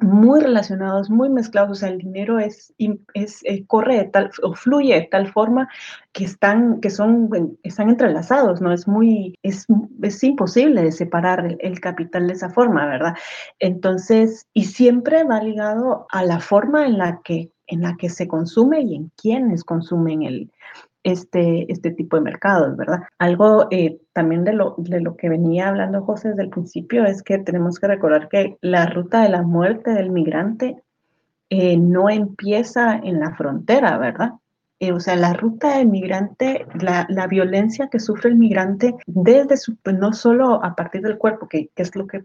muy 0.01 0.41
relacionados, 0.41 1.09
muy 1.09 1.29
mezclados, 1.29 1.71
o 1.71 1.75
sea, 1.75 1.89
el 1.89 1.99
dinero 1.99 2.39
es, 2.39 2.73
es 3.13 3.39
eh, 3.43 3.65
corre 3.67 3.97
de 3.97 4.05
tal, 4.05 4.31
o 4.41 4.55
fluye 4.55 4.95
de 4.95 5.07
tal 5.09 5.31
forma 5.31 5.69
que 6.11 6.25
están, 6.25 6.81
que 6.81 6.89
son, 6.89 7.29
están 7.63 7.89
entrelazados, 7.89 8.61
¿no? 8.61 8.71
Es 8.71 8.87
muy, 8.87 9.37
es, 9.43 9.67
es 10.01 10.23
imposible 10.23 10.81
de 10.83 10.91
separar 10.91 11.57
el, 11.59 11.79
capital 11.79 12.27
de 12.27 12.33
esa 12.33 12.49
forma, 12.49 12.85
¿verdad? 12.85 13.15
Entonces, 13.59 14.47
y 14.53 14.65
siempre 14.65 15.23
va 15.23 15.41
ligado 15.41 16.07
a 16.11 16.23
la 16.23 16.39
forma 16.39 16.85
en 16.85 16.97
la 16.97 17.21
que, 17.23 17.51
en 17.67 17.81
la 17.81 17.95
que 17.97 18.09
se 18.09 18.27
consume 18.27 18.81
y 18.81 18.95
en 18.95 19.11
quiénes 19.15 19.63
consumen 19.63 20.23
el, 20.23 20.51
este, 21.03 21.71
este 21.71 21.91
tipo 21.91 22.15
de 22.15 22.23
mercados, 22.23 22.75
¿verdad? 22.77 23.01
Algo 23.17 23.67
eh, 23.71 23.99
también 24.13 24.43
de 24.43 24.53
lo, 24.53 24.75
de 24.77 25.01
lo 25.01 25.15
que 25.15 25.29
venía 25.29 25.69
hablando 25.69 26.03
José 26.03 26.29
desde 26.29 26.43
el 26.43 26.49
principio 26.49 27.05
es 27.05 27.23
que 27.23 27.37
tenemos 27.39 27.79
que 27.79 27.87
recordar 27.87 28.29
que 28.29 28.57
la 28.61 28.85
ruta 28.85 29.23
de 29.23 29.29
la 29.29 29.41
muerte 29.41 29.91
del 29.91 30.11
migrante 30.11 30.81
eh, 31.49 31.77
no 31.77 32.09
empieza 32.09 32.95
en 32.95 33.19
la 33.19 33.35
frontera, 33.35 33.97
¿verdad? 33.97 34.33
Eh, 34.79 34.93
o 34.93 34.99
sea, 34.99 35.15
la 35.15 35.33
ruta 35.33 35.77
del 35.77 35.89
migrante, 35.89 36.65
la, 36.79 37.05
la, 37.09 37.27
violencia 37.27 37.87
que 37.87 37.99
sufre 37.99 38.29
el 38.31 38.35
migrante 38.35 38.95
desde 39.05 39.57
su, 39.57 39.75
pues, 39.75 39.95
no 39.95 40.11
solo 40.13 40.63
a 40.63 40.75
partir 40.75 41.01
del 41.01 41.19
cuerpo, 41.19 41.47
que, 41.47 41.69
que 41.75 41.83
es 41.83 41.95
lo 41.95 42.07
que 42.07 42.23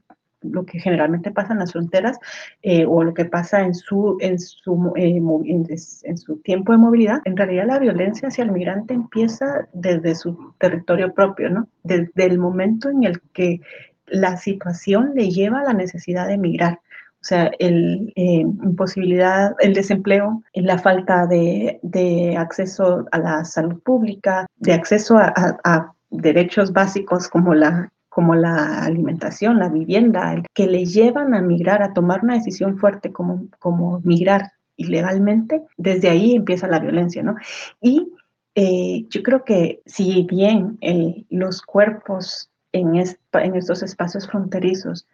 lo 0.50 0.64
que 0.64 0.80
generalmente 0.80 1.30
pasa 1.30 1.52
en 1.52 1.60
las 1.60 1.72
fronteras 1.72 2.18
eh, 2.62 2.84
o 2.86 3.02
lo 3.02 3.14
que 3.14 3.24
pasa 3.24 3.62
en 3.62 3.74
su, 3.74 4.16
en, 4.20 4.38
su, 4.38 4.92
eh, 4.96 5.16
en, 5.16 6.18
su 6.18 6.36
tiempo 6.38 6.72
de 6.72 6.78
movilidad, 6.78 7.20
en 7.24 7.36
realidad 7.36 7.66
la 7.66 7.78
violencia 7.78 8.28
hacia 8.28 8.44
el 8.44 8.52
migrante 8.52 8.94
empieza 8.94 9.68
desde 9.72 10.14
su 10.14 10.54
territorio 10.58 11.12
propio, 11.12 11.50
¿no? 11.50 11.68
Desde 11.82 12.24
el 12.24 12.38
momento 12.38 12.88
en 12.88 13.04
el 13.04 13.20
que 13.32 13.60
la 14.06 14.36
situación 14.36 15.12
le 15.14 15.30
lleva 15.30 15.60
a 15.60 15.64
la 15.64 15.72
necesidad 15.72 16.26
de 16.26 16.34
emigrar. 16.34 16.80
O 17.20 17.28
sea, 17.28 17.50
el 17.58 18.12
eh, 18.14 18.40
imposibilidad, 18.40 19.54
el 19.58 19.74
desempleo, 19.74 20.42
la 20.54 20.78
falta 20.78 21.26
de, 21.26 21.80
de, 21.82 22.36
acceso 22.36 23.04
a 23.10 23.18
la 23.18 23.44
salud 23.44 23.80
pública, 23.82 24.46
de 24.56 24.74
acceso 24.74 25.18
a, 25.18 25.32
a 25.64 25.92
derechos 26.10 26.72
básicos 26.72 27.28
como 27.28 27.54
la 27.54 27.90
como 28.16 28.34
la 28.34 28.82
alimentación, 28.82 29.58
la 29.58 29.68
vivienda, 29.68 30.42
que 30.54 30.66
le 30.66 30.86
llevan 30.86 31.34
a 31.34 31.42
migrar, 31.42 31.82
a 31.82 31.92
tomar 31.92 32.24
una 32.24 32.32
decisión 32.32 32.78
fuerte 32.78 33.12
como, 33.12 33.46
como 33.58 34.00
migrar 34.04 34.52
ilegalmente, 34.78 35.60
desde 35.76 36.08
ahí 36.08 36.34
empieza 36.34 36.66
la 36.66 36.78
violencia, 36.78 37.22
¿no? 37.22 37.36
Y 37.78 38.10
eh, 38.54 39.04
yo 39.10 39.22
creo 39.22 39.44
que 39.44 39.82
si 39.84 40.22
bien 40.22 40.78
eh, 40.80 41.26
los 41.28 41.60
cuerpos 41.60 42.48
en, 42.72 42.96
en 42.96 43.54
estos 43.54 43.82
espacios 43.82 44.26
fronterizos 44.26 45.06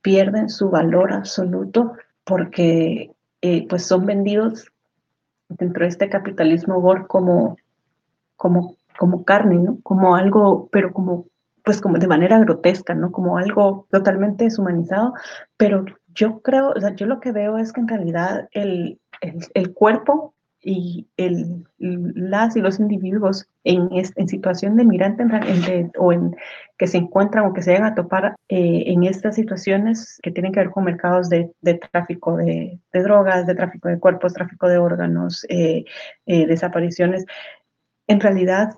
pierden 0.00 0.48
su 0.48 0.70
valor 0.70 1.12
absoluto 1.12 1.92
porque 2.24 3.10
eh, 3.42 3.68
pues 3.68 3.84
son 3.84 4.06
vendidos 4.06 4.72
dentro 5.50 5.84
de 5.84 5.90
este 5.90 6.08
capitalismo 6.08 6.80
gore 6.80 7.06
como, 7.08 7.58
como, 8.36 8.78
como 8.98 9.24
carne, 9.24 9.56
¿no? 9.56 9.78
Como 9.82 10.16
algo, 10.16 10.70
pero 10.72 10.94
como 10.94 11.26
pues 11.68 11.82
como 11.82 11.98
de 11.98 12.08
manera 12.08 12.38
grotesca, 12.38 12.94
¿no? 12.94 13.12
Como 13.12 13.36
algo 13.36 13.86
totalmente 13.90 14.44
deshumanizado, 14.44 15.12
pero 15.58 15.84
yo 16.14 16.40
creo, 16.40 16.70
o 16.70 16.80
sea, 16.80 16.94
yo 16.94 17.04
lo 17.04 17.20
que 17.20 17.30
veo 17.30 17.58
es 17.58 17.74
que 17.74 17.82
en 17.82 17.88
realidad 17.88 18.48
el, 18.52 18.98
el, 19.20 19.74
cuerpo 19.74 20.34
y 20.62 21.08
el, 21.18 21.66
las 21.76 22.56
y 22.56 22.62
los 22.62 22.80
individuos 22.80 23.50
en, 23.64 23.90
en 23.92 24.28
situación 24.28 24.76
de 24.76 24.86
migrante 24.86 25.26
o 25.98 26.10
en 26.10 26.34
que 26.78 26.86
se 26.86 26.96
encuentran 26.96 27.44
o 27.44 27.52
que 27.52 27.60
se 27.60 27.72
vayan 27.72 27.84
a 27.84 27.94
topar 27.94 28.34
eh, 28.48 28.84
en 28.86 29.04
estas 29.04 29.34
situaciones 29.34 30.18
que 30.22 30.30
tienen 30.30 30.52
que 30.52 30.60
ver 30.60 30.70
con 30.70 30.84
mercados 30.84 31.28
de, 31.28 31.52
de 31.60 31.74
tráfico 31.74 32.38
de, 32.38 32.80
de, 32.94 33.02
drogas, 33.02 33.46
de 33.46 33.54
tráfico 33.54 33.90
de 33.90 33.98
cuerpos, 33.98 34.32
tráfico 34.32 34.68
de 34.68 34.78
órganos, 34.78 35.44
eh, 35.50 35.84
eh, 36.24 36.46
desapariciones, 36.46 37.26
en 38.06 38.20
realidad 38.20 38.70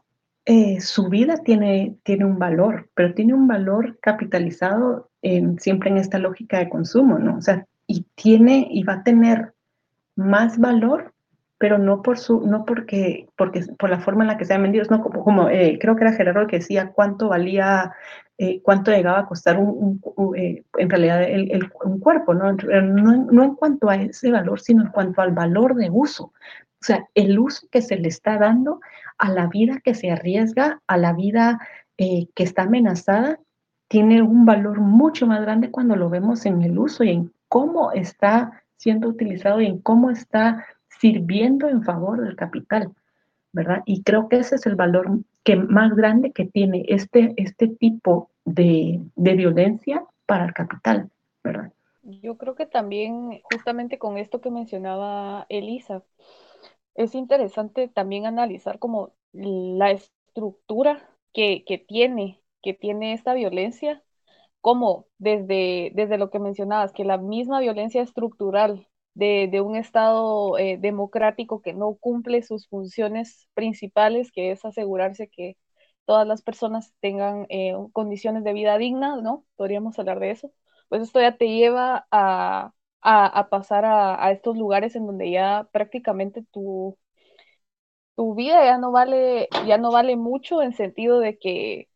su 0.80 1.08
vida 1.08 1.36
tiene, 1.44 1.96
tiene 2.02 2.24
un 2.24 2.38
valor, 2.38 2.90
pero 2.94 3.14
tiene 3.14 3.34
un 3.34 3.46
valor 3.46 3.98
capitalizado 4.00 5.10
siempre 5.58 5.90
en 5.90 5.98
esta 5.98 6.18
lógica 6.18 6.58
de 6.58 6.68
consumo, 6.68 7.18
¿no? 7.18 7.36
O 7.36 7.40
sea, 7.40 7.66
y 7.86 8.06
tiene 8.14 8.66
y 8.70 8.82
va 8.82 8.94
a 8.94 9.02
tener 9.04 9.52
más 10.16 10.58
valor 10.58 11.12
pero 11.60 11.76
no 11.76 12.00
por 12.00 12.16
su, 12.18 12.40
no 12.40 12.64
porque, 12.64 13.28
porque 13.36 13.62
por 13.78 13.90
la 13.90 14.00
forma 14.00 14.24
en 14.24 14.28
la 14.28 14.38
que 14.38 14.46
sean 14.46 14.62
vendidos, 14.62 14.90
no 14.90 15.02
como, 15.02 15.22
como 15.22 15.50
eh, 15.50 15.76
creo 15.78 15.94
que 15.94 16.04
era 16.04 16.14
Gerardo 16.14 16.46
que 16.46 16.56
decía 16.56 16.90
cuánto 16.90 17.28
valía, 17.28 17.92
eh, 18.38 18.62
cuánto 18.62 18.90
llegaba 18.90 19.18
a 19.18 19.26
costar 19.26 19.58
un, 19.58 20.00
eh, 20.38 20.64
en 20.78 20.88
realidad 20.88 21.22
el, 21.22 21.70
un 21.84 22.00
cuerpo. 22.00 22.32
¿no? 22.32 22.50
No 22.54 23.44
en 23.44 23.54
cuanto 23.56 23.90
a 23.90 23.96
ese 23.96 24.32
valor, 24.32 24.58
sino 24.58 24.84
en 24.84 24.88
cuanto 24.88 25.20
al 25.20 25.32
valor 25.32 25.74
de 25.74 25.90
uso. 25.90 26.32
O 26.82 26.84
sea, 26.84 27.06
el 27.14 27.38
uso 27.38 27.66
que 27.70 27.82
se 27.82 27.96
le 27.96 28.08
está 28.08 28.38
dando 28.38 28.80
a 29.18 29.30
la 29.30 29.48
vida 29.48 29.80
que 29.84 29.94
se 29.94 30.10
arriesga, 30.10 30.80
a 30.86 30.96
la 30.96 31.12
vida 31.12 31.60
que 31.96 32.28
está 32.36 32.62
amenazada, 32.62 33.38
tiene 33.88 34.22
un 34.22 34.46
valor 34.46 34.80
mucho 34.80 35.26
más 35.26 35.42
grande 35.42 35.70
cuando 35.70 35.96
lo 35.96 36.08
vemos 36.08 36.46
en 36.46 36.62
el 36.62 36.78
uso 36.78 37.04
y 37.04 37.10
en 37.10 37.32
cómo 37.48 37.92
está 37.92 38.62
siendo 38.76 39.08
utilizado 39.08 39.60
y 39.60 39.66
en 39.66 39.80
cómo 39.80 40.10
está 40.10 40.64
sirviendo 40.88 41.68
en 41.68 41.82
favor 41.82 42.22
del 42.22 42.36
capital, 42.36 42.92
¿verdad? 43.52 43.82
Y 43.84 44.02
creo 44.02 44.28
que 44.28 44.38
ese 44.38 44.54
es 44.54 44.64
el 44.64 44.76
valor 44.76 45.18
que 45.44 45.56
más 45.56 45.94
grande 45.94 46.32
que 46.32 46.46
tiene 46.46 46.84
este, 46.88 47.34
este 47.36 47.68
tipo 47.68 48.30
de, 48.44 49.00
de 49.16 49.34
violencia 49.34 50.04
para 50.24 50.46
el 50.46 50.54
capital, 50.54 51.10
¿verdad? 51.44 51.72
Yo 52.02 52.38
creo 52.38 52.54
que 52.54 52.66
también, 52.66 53.40
justamente 53.42 53.98
con 53.98 54.16
esto 54.16 54.40
que 54.40 54.50
mencionaba 54.50 55.44
Elisa, 55.48 56.02
es 57.04 57.14
interesante 57.14 57.88
también 57.88 58.26
analizar 58.26 58.78
como 58.78 59.14
la 59.32 59.90
estructura 59.90 61.08
que, 61.32 61.64
que 61.66 61.78
tiene, 61.78 62.42
que 62.62 62.74
tiene 62.74 63.14
esta 63.14 63.34
violencia, 63.34 64.02
como 64.60 65.06
desde, 65.18 65.92
desde 65.94 66.18
lo 66.18 66.30
que 66.30 66.38
mencionabas, 66.38 66.92
que 66.92 67.04
la 67.04 67.18
misma 67.18 67.60
violencia 67.60 68.02
estructural 68.02 68.88
de, 69.14 69.60
un 69.62 69.76
Estado 69.76 70.58
eh, 70.58 70.78
democrático 70.78 71.62
que 71.62 71.72
no 71.74 71.94
cumple 71.96 72.42
sus 72.42 72.68
funciones 72.68 73.48
principales, 73.54 74.30
que 74.32 74.52
es 74.52 74.64
asegurarse 74.64 75.28
que 75.28 75.56
todas 76.04 76.26
las 76.26 76.42
personas 76.42 76.92
tengan 77.00 77.46
eh, 77.48 77.74
condiciones 77.92 78.44
de 78.44 78.52
vida 78.52 78.76
dignas, 78.78 79.22
¿no? 79.22 79.46
Podríamos 79.56 79.98
hablar 79.98 80.20
de 80.20 80.32
eso. 80.32 80.52
Pues 80.88 81.02
esto 81.02 81.20
ya 81.20 81.36
te 81.36 81.48
lleva 81.48 82.06
a, 82.10 82.72
pasar 83.50 83.84
a, 83.84 84.30
estos 84.32 84.56
lugares 84.56 84.96
en 84.96 85.06
donde 85.06 85.30
ya 85.30 85.68
prácticamente 85.72 86.42
tu, 86.52 86.98
tu 88.16 88.34
vida 88.34 88.64
ya 88.64 88.78
no 88.78 88.92
vale, 88.92 89.48
ya 89.66 89.78
no 89.78 89.90
vale 89.92 90.16
mucho 90.16 90.62
en 90.62 90.72
sentido 90.74 91.20
de 91.20 91.38
que 91.38 91.88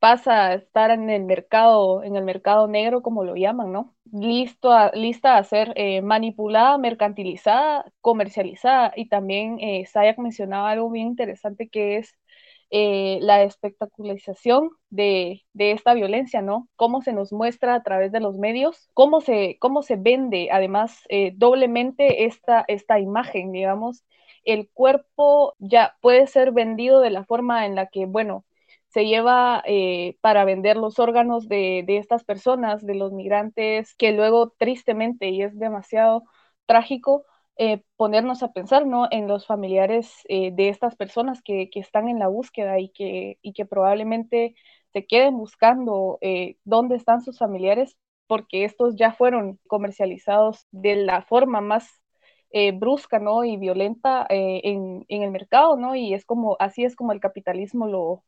pasa 0.00 0.48
a 0.48 0.54
estar 0.54 0.90
en 0.90 1.10
el 1.10 1.24
mercado, 1.24 2.02
en 2.02 2.16
el 2.16 2.24
mercado 2.24 2.68
negro, 2.68 3.02
como 3.02 3.24
lo 3.24 3.36
llaman, 3.36 3.72
¿no? 3.72 3.94
Listo 4.12 4.72
a, 4.72 4.90
lista 4.94 5.38
a 5.38 5.44
ser 5.44 5.72
eh, 5.76 6.02
manipulada, 6.02 6.78
mercantilizada, 6.78 7.92
comercializada. 8.00 8.92
Y 8.96 9.08
también 9.08 9.58
eh, 9.60 9.86
Sayak 9.86 10.18
mencionaba 10.18 10.70
algo 10.72 10.90
bien 10.90 11.08
interesante 11.08 11.68
que 11.68 11.98
es 11.98 12.16
eh, 12.74 13.18
la 13.20 13.42
espectacularización 13.42 14.70
de, 14.90 15.44
de, 15.52 15.72
esta 15.72 15.92
violencia, 15.94 16.40
¿no? 16.40 16.68
Cómo 16.76 17.02
se 17.02 17.12
nos 17.12 17.30
muestra 17.32 17.74
a 17.74 17.82
través 17.82 18.12
de 18.12 18.20
los 18.20 18.38
medios, 18.38 18.88
cómo 18.94 19.20
se, 19.20 19.58
cómo 19.60 19.82
se 19.82 19.96
vende 19.96 20.48
además 20.50 20.98
eh, 21.10 21.32
doblemente 21.36 22.24
esta, 22.24 22.64
esta 22.68 22.98
imagen, 22.98 23.52
digamos. 23.52 24.04
El 24.44 24.70
cuerpo 24.72 25.54
ya 25.58 25.96
puede 26.00 26.26
ser 26.26 26.52
vendido 26.52 27.00
de 27.00 27.10
la 27.10 27.24
forma 27.24 27.66
en 27.66 27.74
la 27.74 27.88
que, 27.88 28.06
bueno, 28.06 28.44
se 28.88 29.06
lleva 29.06 29.62
eh, 29.66 30.16
para 30.22 30.44
vender 30.46 30.76
los 30.78 30.98
órganos 30.98 31.48
de, 31.48 31.84
estas 31.88 32.24
personas, 32.24 32.84
de 32.86 32.94
los 32.94 33.12
migrantes, 33.12 33.94
que 33.96 34.12
luego 34.12 34.54
tristemente, 34.58 35.28
y 35.28 35.42
es 35.42 35.58
demasiado 35.58 36.24
trágico, 36.66 37.24
eh, 37.56 37.82
ponernos 37.96 38.42
a 38.42 38.52
pensar 38.52 38.86
¿no? 38.86 39.08
en 39.10 39.28
los 39.28 39.46
familiares 39.46 40.12
eh, 40.28 40.52
de 40.52 40.68
estas 40.68 40.96
personas 40.96 41.42
que, 41.42 41.70
están 41.74 42.08
en 42.08 42.18
la 42.18 42.28
búsqueda 42.28 42.78
y 42.80 42.90
que, 42.90 43.38
y 43.42 43.52
que 43.52 43.66
probablemente 43.66 44.54
se 44.92 45.06
queden 45.06 45.36
buscando 45.38 46.18
dónde 46.64 46.96
están 46.96 47.22
sus 47.22 47.38
familiares, 47.38 47.96
porque 48.26 48.64
estos 48.64 48.96
ya 48.96 49.12
fueron 49.12 49.58
comercializados 49.66 50.66
de 50.70 50.96
la 50.96 51.22
forma 51.22 51.62
más 51.62 51.88
brusca 52.74 53.18
¿no? 53.18 53.44
y 53.44 53.56
violenta 53.56 54.26
en, 54.28 55.06
en, 55.08 55.22
el 55.22 55.30
mercado, 55.30 55.76
¿no? 55.76 55.94
Y 55.96 56.12
es 56.12 56.26
como, 56.26 56.56
así 56.60 56.84
es 56.84 56.94
como 56.94 57.12
el 57.12 57.20
capitalismo 57.20 57.86
lo, 57.86 58.22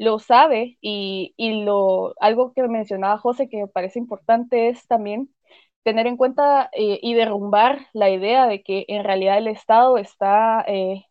lo 0.00 0.18
sabe 0.18 0.78
y, 0.80 1.34
lo, 1.64 2.14
algo 2.20 2.54
que 2.54 2.66
mencionaba 2.68 3.18
José 3.18 3.50
que 3.50 3.58
me 3.58 3.68
parece 3.68 3.98
importante 3.98 4.70
es 4.70 4.86
también 4.86 5.28
tener 5.82 6.06
en 6.06 6.16
cuenta 6.16 6.70
eh, 6.72 6.98
y 7.02 7.14
derrumbar 7.14 7.86
la 7.92 8.10
idea 8.10 8.46
de 8.46 8.62
que 8.62 8.84
en 8.88 9.04
realidad 9.04 9.38
el 9.38 9.48
Estado 9.48 9.98
está 9.98 10.64
eh, 10.68 11.06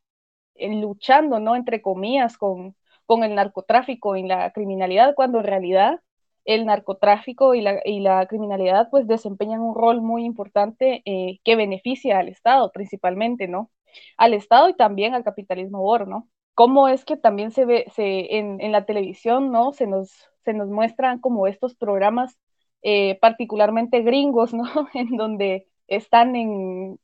luchando, 0.60 1.40
¿no? 1.40 1.56
Entre 1.56 1.82
comillas, 1.82 2.38
con, 2.38 2.76
con 3.06 3.24
el 3.24 3.36
narcotráfico 3.36 4.16
y 4.16 4.24
la 4.24 4.52
criminalidad, 4.52 5.16
cuando 5.16 5.40
en 5.40 5.46
realidad 5.46 6.02
el 6.46 6.66
narcotráfico 6.66 7.56
y 7.56 7.62
la, 7.62 7.82
y 7.86 8.00
la 8.02 8.26
criminalidad 8.28 8.90
pues 8.90 9.08
desempeñan 9.08 9.62
un 9.62 9.76
rol 9.76 10.02
muy 10.02 10.26
importante 10.26 11.02
eh, 11.06 11.40
que 11.44 11.56
beneficia 11.56 12.20
al 12.20 12.30
Estado 12.30 12.72
principalmente, 12.72 13.48
¿no? 13.48 13.72
Al 14.18 14.34
Estado 14.34 14.70
y 14.70 14.76
también 14.76 15.14
al 15.16 15.24
capitalismo 15.24 15.84
oro, 15.84 16.06
¿no? 16.06 16.30
cómo 16.60 16.90
es 16.90 17.06
que 17.06 17.16
también 17.16 17.52
se 17.52 17.64
ve 17.64 17.86
se, 17.96 18.38
en, 18.38 18.60
en, 18.60 18.74
la 18.74 18.86
televisión, 18.86 19.50
¿no? 19.50 19.72
Se 19.72 19.88
nos, 19.88 20.12
se 20.44 20.54
nos 20.54 20.68
muestran 20.68 21.20
como 21.22 21.48
estos 21.48 21.74
programas 21.74 22.38
eh, 22.82 23.18
particularmente 23.22 24.02
gringos, 24.02 24.54
¿no? 24.54 24.64
en 24.94 25.18
donde 25.18 25.68
están 25.88 26.36
en, 26.36 27.00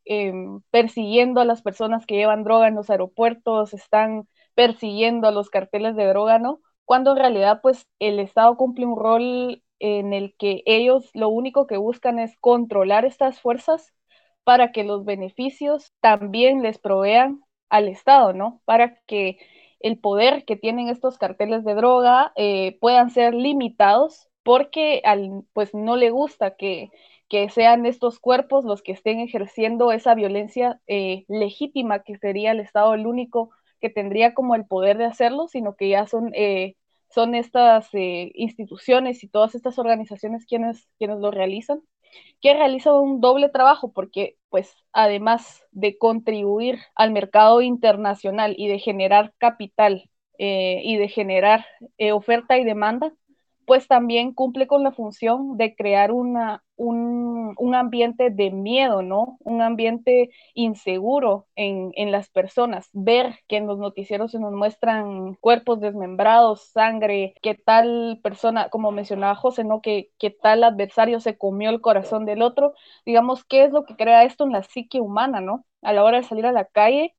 persiguiendo 0.70 1.42
a 1.42 1.46
las 1.46 1.62
personas 1.62 2.06
que 2.06 2.16
llevan 2.16 2.44
droga 2.44 2.68
en 2.68 2.76
los 2.76 2.90
aeropuertos, 2.90 3.74
están 3.74 4.28
persiguiendo 4.54 5.28
a 5.28 5.32
los 5.32 5.50
carteles 5.50 5.96
de 5.96 6.06
droga, 6.06 6.40
¿no? 6.40 6.62
Cuando 6.86 7.12
en 7.12 7.18
realidad, 7.18 7.60
pues, 7.62 7.88
el 8.00 8.20
Estado 8.20 8.56
cumple 8.58 8.86
un 8.86 8.98
rol 8.98 9.64
en 9.80 10.14
el 10.14 10.36
que 10.38 10.64
ellos 10.66 11.10
lo 11.14 11.30
único 11.30 11.68
que 11.68 11.78
buscan 11.78 12.20
es 12.20 12.38
controlar 12.40 13.06
estas 13.06 13.42
fuerzas 13.42 13.94
para 14.44 14.72
que 14.72 14.84
los 14.84 15.04
beneficios 15.06 15.92
también 16.02 16.62
les 16.62 16.78
provean 16.78 17.42
al 17.70 17.88
Estado, 17.88 18.34
¿no? 18.34 18.62
Para 18.66 18.98
que 19.08 19.38
el 19.80 20.00
poder 20.00 20.46
que 20.46 20.56
tienen 20.56 20.88
estos 20.90 21.18
carteles 21.18 21.64
de 21.66 21.74
droga 21.76 22.32
eh, 22.36 22.78
puedan 22.80 23.10
ser 23.10 23.34
limitados 23.34 24.30
porque 24.46 25.02
al, 25.06 25.44
pues 25.54 25.74
no 25.74 25.98
le 25.98 26.12
gusta 26.12 26.56
que, 26.56 26.92
que, 27.30 27.50
sean 27.50 27.86
estos 27.86 28.20
cuerpos 28.20 28.66
los 28.66 28.82
que 28.84 28.94
estén 28.94 29.20
ejerciendo 29.20 29.92
esa 29.92 30.16
violencia 30.16 30.82
eh, 30.88 31.26
legítima 31.28 32.04
que 32.04 32.18
sería 32.18 32.52
el 32.52 32.62
Estado 32.62 32.94
el 32.94 33.08
único 33.08 33.52
que 33.82 33.90
tendría 33.90 34.34
como 34.34 34.56
el 34.56 34.66
poder 34.66 34.98
de 34.98 35.06
hacerlo, 35.06 35.48
sino 35.50 35.76
que 35.76 35.90
ya 35.90 36.08
son, 36.08 36.32
eh, 36.36 36.76
son 37.10 37.36
estas 37.36 37.90
instituciones 37.94 39.24
y 39.24 39.28
todas 39.30 39.56
estas 39.56 39.80
organizaciones 39.80 40.46
quienes, 40.46 40.88
quienes 40.98 41.20
lo 41.20 41.32
realizan 41.32 41.82
que 42.42 42.54
realiza 42.54 42.94
un 42.94 43.22
doble 43.22 43.50
trabajo 43.50 43.92
porque, 43.92 44.38
pues, 44.50 44.76
además 44.94 45.64
de 45.72 45.98
contribuir 45.98 46.80
al 46.96 47.12
mercado 47.12 47.62
internacional 47.62 48.56
y 48.58 48.68
de 48.68 48.80
generar 48.80 49.34
capital 49.38 50.10
eh, 50.38 50.82
y 50.84 50.98
de 50.98 51.08
generar 51.08 51.66
eh, 51.98 52.12
oferta 52.12 52.58
y 52.58 52.66
demanda, 52.66 53.14
pues 53.66 53.88
también 53.88 54.34
cumple 54.34 54.68
con 54.68 54.84
la 54.84 54.92
función 54.92 55.58
de 55.58 55.76
crear 55.76 56.12
una, 56.12 56.64
un, 56.76 57.54
un, 57.58 57.76
ambiente 57.76 58.30
de 58.30 58.52
miedo, 58.52 59.02
¿no? 59.02 59.38
Un 59.42 59.62
ambiente 59.62 60.30
inseguro 60.54 61.48
en, 61.56 61.92
en, 61.96 62.12
las 62.12 62.30
personas. 62.30 62.90
Ver 62.94 63.40
que 63.48 63.58
en 63.58 63.68
los 63.68 63.78
noticieros 63.80 64.32
se 64.32 64.40
nos 64.40 64.54
muestran 64.54 65.36
cuerpos 65.36 65.80
desmembrados, 65.80 66.70
sangre, 66.72 67.36
que 67.42 67.56
tal 67.56 68.20
persona, 68.24 68.70
como 68.70 68.92
mencionaba 68.92 69.36
José, 69.36 69.64
¿no? 69.64 69.82
Que, 69.82 70.12
tal 70.42 70.64
adversario 70.64 71.20
se 71.20 71.38
comió 71.38 71.70
el 71.70 71.82
corazón 71.82 72.26
del 72.26 72.42
otro. 72.42 72.74
Digamos, 73.06 73.44
¿qué 73.46 73.64
es 73.64 73.72
lo 73.72 73.86
que 73.86 73.96
crea 73.96 74.24
esto 74.24 74.44
en 74.46 74.52
la 74.52 74.64
psique 74.64 75.00
humana, 75.00 75.42
¿no? 75.42 75.66
A 75.82 75.94
la 75.94 76.04
hora 76.04 76.18
de 76.18 76.24
salir 76.24 76.46
a 76.46 76.52
la 76.52 76.66
calle, 76.66 77.16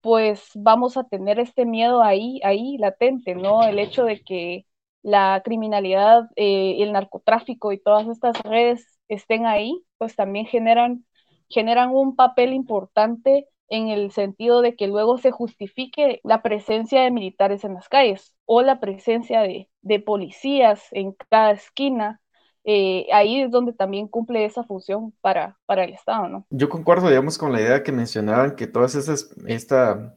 pues 0.00 0.50
vamos 0.54 0.96
a 0.96 1.04
tener 1.04 1.38
este 1.38 1.66
miedo 1.66 2.02
ahí, 2.02 2.40
ahí 2.44 2.78
latente, 2.78 3.34
¿no? 3.34 3.62
El 3.64 3.78
hecho 3.78 4.04
de 4.04 4.22
que 4.22 4.66
la 5.02 5.40
criminalidad, 5.44 6.28
eh, 6.36 6.76
el 6.80 6.92
narcotráfico 6.92 7.72
y 7.72 7.78
todas 7.78 8.06
estas 8.08 8.40
redes 8.42 8.86
estén 9.08 9.46
ahí, 9.46 9.82
pues 9.98 10.16
también 10.16 10.46
generan, 10.46 11.04
generan 11.48 11.90
un 11.90 12.16
papel 12.16 12.52
importante 12.52 13.48
en 13.68 13.88
el 13.88 14.10
sentido 14.10 14.62
de 14.62 14.74
que 14.74 14.88
luego 14.88 15.16
se 15.18 15.30
justifique 15.30 16.20
la 16.24 16.42
presencia 16.42 17.02
de 17.02 17.10
militares 17.10 17.64
en 17.64 17.74
las 17.74 17.88
calles 17.88 18.34
o 18.44 18.62
la 18.62 18.80
presencia 18.80 19.42
de, 19.42 19.68
policías 20.00 20.82
en 20.90 21.14
cada 21.30 21.52
esquina. 21.52 22.20
Eh, 22.64 23.06
ahí 23.12 23.40
es 23.40 23.50
donde 23.50 23.72
también 23.72 24.08
cumple 24.08 24.44
esa 24.44 24.64
función 24.64 25.14
para, 25.22 25.56
para 25.66 25.84
el 25.84 25.94
Estado, 25.94 26.28
¿no? 26.28 26.46
Yo 26.50 26.68
concuerdo, 26.68 27.08
digamos, 27.08 27.38
con 27.38 27.52
la 27.52 27.60
idea 27.60 27.82
que 27.82 27.92
mencionaban 27.92 28.54
que 28.54 28.66
todas 28.66 28.96
esas, 28.96 29.34
esta 29.46 30.14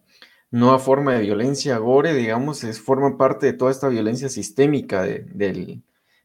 nueva 0.54 0.78
forma 0.78 1.14
de 1.14 1.22
violencia, 1.22 1.78
gore, 1.80 2.14
digamos, 2.14 2.64
es, 2.64 2.80
forma 2.80 3.18
parte 3.18 3.48
de 3.48 3.54
toda 3.54 3.72
esta 3.72 3.90
violencia 3.90 4.30
sistémica 4.30 5.02
del, 5.02 5.82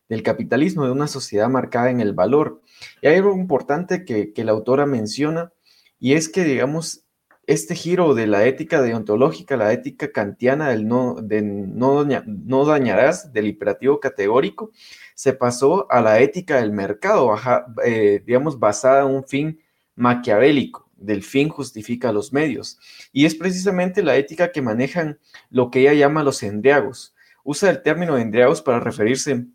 del 0.09 0.23
capitalismo, 0.23 0.85
de 0.85 0.93
una 0.93 1.09
sociedad 1.09 1.49
marcada 1.49 1.91
en 1.91 2.01
el 2.01 2.13
valor. 2.13 2.61
Y 3.01 3.09
hay 3.09 3.17
algo 3.17 3.35
importante 3.35 4.05
que, 4.05 4.35
que 4.35 4.45
la 4.45 4.53
autora 4.53 4.85
menciona, 4.85 5.53
y 5.99 6.13
es 6.13 6.29
que, 6.29 6.45
digamos, 6.45 7.05
este 7.47 7.75
giro 7.75 8.15
de 8.15 8.27
la 8.27 8.45
ética 8.45 8.83
deontológica, 8.83 9.57
la 9.57 9.73
ética 9.73 10.13
kantiana 10.13 10.69
del 10.69 10.87
no, 10.87 11.15
de 11.15 11.41
no, 11.41 12.05
no 12.05 12.65
dañarás, 12.67 13.33
del 13.33 13.47
imperativo 13.47 13.99
categórico, 13.99 14.73
se 15.15 15.33
pasó 15.33 15.91
a 15.91 16.03
la 16.03 16.21
ética 16.21 16.57
del 16.61 16.73
mercado, 16.73 17.35
eh, 17.83 18.23
digamos, 18.27 18.59
basada 18.59 19.09
en 19.09 19.17
un 19.17 19.25
fin 19.25 19.61
maquiavélico, 19.97 20.88
del 20.99 21.23
fin 21.23 21.49
justifica 21.49 22.13
los 22.13 22.33
medios. 22.33 22.79
Y 23.13 23.25
es 23.25 23.35
precisamente 23.35 24.03
la 24.03 24.17
ética 24.17 24.53
que 24.53 24.63
manejan 24.63 25.19
lo 25.51 25.71
que 25.71 25.81
ella 25.81 25.95
llama 25.95 26.25
los 26.25 26.43
endriagos. 26.43 27.15
Usa 27.45 27.71
el 27.71 27.83
término 27.83 28.19
endriagos 28.19 28.63
para 28.63 28.81
referirse, 28.81 29.47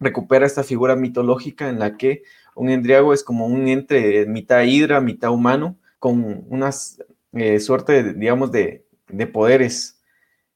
recupera 0.00 0.46
esta 0.46 0.64
figura 0.64 0.96
mitológica 0.96 1.68
en 1.68 1.78
la 1.78 1.96
que 1.96 2.22
un 2.54 2.70
endriago 2.70 3.12
es 3.12 3.24
como 3.24 3.46
un 3.46 3.68
entre 3.68 4.26
mitad 4.26 4.62
hidra, 4.62 5.00
mitad 5.00 5.30
humano, 5.30 5.78
con 5.98 6.44
unas 6.48 6.98
eh, 7.32 7.60
suerte, 7.60 8.14
digamos, 8.14 8.52
de, 8.52 8.86
poderes 9.32 10.00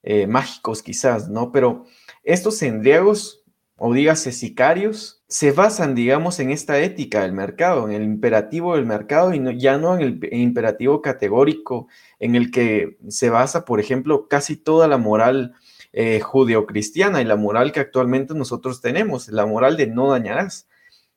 eh, 0.02 0.26
mágicos 0.26 0.82
quizás, 0.82 1.28
¿no? 1.28 1.52
Pero 1.52 1.84
estos 2.24 2.62
endriagos, 2.62 3.44
o 3.76 3.92
dígase 3.92 4.32
sicarios, 4.32 5.15
se 5.28 5.52
basan, 5.52 5.94
digamos, 5.94 6.38
en 6.40 6.50
esta 6.50 6.78
ética 6.80 7.22
del 7.22 7.32
mercado, 7.32 7.88
en 7.88 7.94
el 7.94 8.02
imperativo 8.04 8.76
del 8.76 8.86
mercado 8.86 9.34
y 9.34 9.58
ya 9.58 9.78
no 9.78 9.96
en 9.96 10.02
el 10.02 10.28
imperativo 10.32 11.02
categórico 11.02 11.88
en 12.20 12.36
el 12.36 12.50
que 12.50 12.96
se 13.08 13.30
basa, 13.30 13.64
por 13.64 13.80
ejemplo, 13.80 14.28
casi 14.28 14.56
toda 14.56 14.88
la 14.88 14.98
moral 14.98 15.54
eh, 15.92 16.20
judeocristiana 16.20 17.20
y 17.20 17.24
la 17.24 17.36
moral 17.36 17.72
que 17.72 17.80
actualmente 17.80 18.34
nosotros 18.34 18.80
tenemos, 18.80 19.28
la 19.28 19.46
moral 19.46 19.76
de 19.76 19.88
no 19.88 20.10
dañarás. 20.10 20.68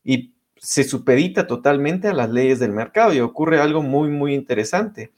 Y 0.04 0.34
se 0.58 0.84
supedita 0.84 1.48
totalmente 1.48 2.08
a 2.08 2.14
las 2.14 2.30
leyes 2.30 2.60
del 2.60 2.72
mercado 2.72 3.14
y 3.14 3.20
ocurre 3.20 3.60
algo 3.60 3.82
muy, 3.82 4.10
muy 4.10 4.34
interesante 4.34 5.12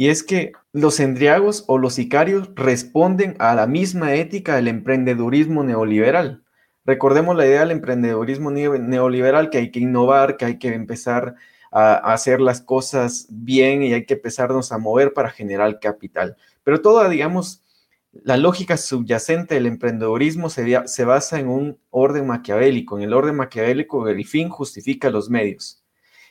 y 0.00 0.08
es 0.08 0.22
que 0.22 0.52
los 0.72 0.98
endriagos 0.98 1.64
o 1.66 1.76
los 1.76 1.92
sicarios 1.92 2.48
responden 2.54 3.36
a 3.38 3.54
la 3.54 3.66
misma 3.66 4.14
ética 4.14 4.56
del 4.56 4.68
emprendedurismo 4.68 5.62
neoliberal. 5.62 6.42
Recordemos 6.90 7.36
la 7.36 7.46
idea 7.46 7.60
del 7.60 7.70
emprendedurismo 7.70 8.50
neoliberal, 8.50 9.48
que 9.48 9.58
hay 9.58 9.70
que 9.70 9.78
innovar, 9.78 10.36
que 10.36 10.44
hay 10.44 10.58
que 10.58 10.74
empezar 10.74 11.36
a, 11.70 11.94
hacer 12.12 12.40
las 12.40 12.62
cosas 12.62 13.28
bien 13.30 13.84
y 13.84 13.92
hay 13.92 14.04
que 14.06 14.14
empezarnos 14.14 14.72
a 14.72 14.78
mover 14.78 15.12
para 15.12 15.30
generar 15.30 15.78
capital. 15.78 16.36
Pero 16.64 16.82
toda, 16.82 17.08
digamos, 17.08 17.62
la 18.10 18.36
lógica 18.36 18.76
subyacente 18.76 19.54
del 19.54 19.66
emprendedurismo 19.66 20.50
se, 20.50 20.80
se 20.88 21.04
basa 21.04 21.38
en 21.38 21.46
un 21.46 21.78
orden 21.90 22.26
maquiavélico. 22.26 22.98
En 22.98 23.04
el 23.04 23.14
orden 23.14 23.36
maquiavélico, 23.36 24.08
el 24.08 24.26
fin 24.26 24.48
justifica 24.48 25.10
los 25.10 25.30
medios. 25.30 25.84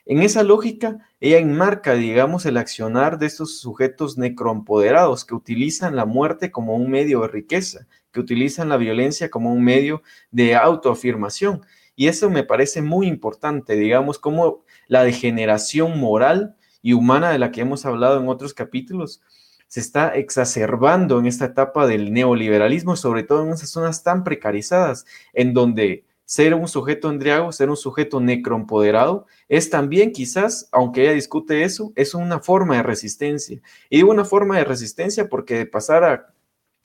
En 0.05 0.21
esa 0.21 0.43
lógica, 0.43 1.07
ella 1.21 1.37
enmarca, 1.37 1.93
digamos, 1.93 2.45
el 2.45 2.57
accionar 2.57 3.17
de 3.17 3.27
estos 3.27 3.61
sujetos 3.61 4.17
necroempoderados 4.17 5.23
que 5.23 5.35
utilizan 5.35 5.95
la 5.95 6.03
muerte 6.03 6.51
como 6.51 6.75
un 6.75 6.91
medio 6.91 7.21
de 7.21 7.29
riqueza, 7.29 7.87
que 8.11 8.19
utilizan 8.19 8.69
la 8.69 8.77
violencia 8.77 9.29
como 9.29 9.51
un 9.53 9.63
medio 9.63 10.01
de 10.31 10.55
autoafirmación. 10.55 11.65
Y 11.95 12.07
eso 12.07 12.29
me 12.29 12.43
parece 12.43 12.81
muy 12.81 13.07
importante, 13.07 13.75
digamos, 13.75 14.19
como 14.19 14.63
la 14.87 15.03
degeneración 15.03 15.99
moral 15.99 16.55
y 16.81 16.93
humana 16.93 17.31
de 17.31 17.39
la 17.39 17.51
que 17.51 17.61
hemos 17.61 17.85
hablado 17.85 18.19
en 18.19 18.29
otros 18.29 18.53
capítulos 18.53 19.21
se 19.69 19.79
está 19.79 20.09
exacerbando 20.15 21.19
en 21.19 21.27
esta 21.27 21.45
etapa 21.45 21.85
del 21.85 22.11
neoliberalismo, 22.11 22.95
sobre 22.95 23.23
todo 23.23 23.45
en 23.45 23.53
esas 23.53 23.69
zonas 23.69 24.03
tan 24.03 24.23
precarizadas, 24.23 25.05
en 25.31 25.53
donde 25.53 26.05
ser 26.25 26.55
un 26.55 26.67
sujeto 26.67 27.09
endriago, 27.09 27.51
ser 27.51 27.69
un 27.69 27.77
sujeto 27.77 28.19
necroempoderado, 28.19 29.27
es 29.47 29.69
también 29.69 30.11
quizás, 30.11 30.67
aunque 30.71 31.03
ella 31.03 31.13
discute 31.13 31.63
eso, 31.63 31.93
es 31.95 32.15
una 32.15 32.39
forma 32.39 32.77
de 32.77 32.83
resistencia. 32.83 33.61
Y 33.91 33.97
digo 33.97 34.09
una 34.09 34.25
forma 34.25 34.57
de 34.57 34.63
resistencia 34.63 35.29
porque 35.29 35.59
de 35.59 35.65
pasar 35.67 36.03
a 36.03 36.33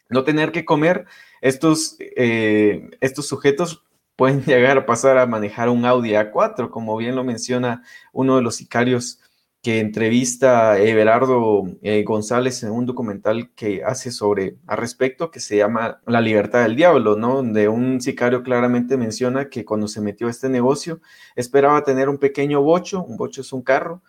no 0.08 0.24
tener 0.24 0.52
que 0.52 0.64
comer, 0.64 1.06
estos, 1.40 1.96
eh, 2.00 2.90
estos 3.00 3.26
sujetos 3.26 3.84
pueden 4.16 4.42
llegar 4.44 4.78
a 4.78 4.86
pasar 4.86 5.18
a 5.18 5.26
manejar 5.26 5.68
un 5.68 5.84
Audi 5.84 6.10
A4, 6.10 6.70
como 6.70 6.96
bien 6.96 7.16
lo 7.16 7.24
menciona 7.24 7.82
uno 8.12 8.36
de 8.36 8.42
los 8.42 8.56
sicarios 8.56 9.20
que 9.64 9.80
entrevista 9.80 10.78
Everardo 10.78 11.64
eh, 11.80 12.02
González 12.02 12.62
en 12.62 12.70
un 12.70 12.84
documental 12.84 13.50
que 13.54 13.82
hace 13.82 14.10
sobre 14.10 14.58
al 14.66 14.76
respecto 14.76 15.30
que 15.30 15.40
se 15.40 15.56
llama 15.56 16.02
La 16.06 16.20
libertad 16.20 16.64
del 16.64 16.76
diablo, 16.76 17.16
¿no? 17.16 17.36
Donde 17.36 17.68
un 17.68 18.02
sicario 18.02 18.42
claramente 18.42 18.98
menciona 18.98 19.48
que 19.48 19.64
cuando 19.64 19.88
se 19.88 20.02
metió 20.02 20.26
a 20.26 20.30
este 20.30 20.50
negocio 20.50 21.00
esperaba 21.34 21.82
tener 21.82 22.10
un 22.10 22.18
pequeño 22.18 22.60
bocho, 22.60 23.02
un 23.02 23.16
bocho 23.16 23.40
es 23.40 23.54
un 23.54 23.62
carro, 23.62 24.02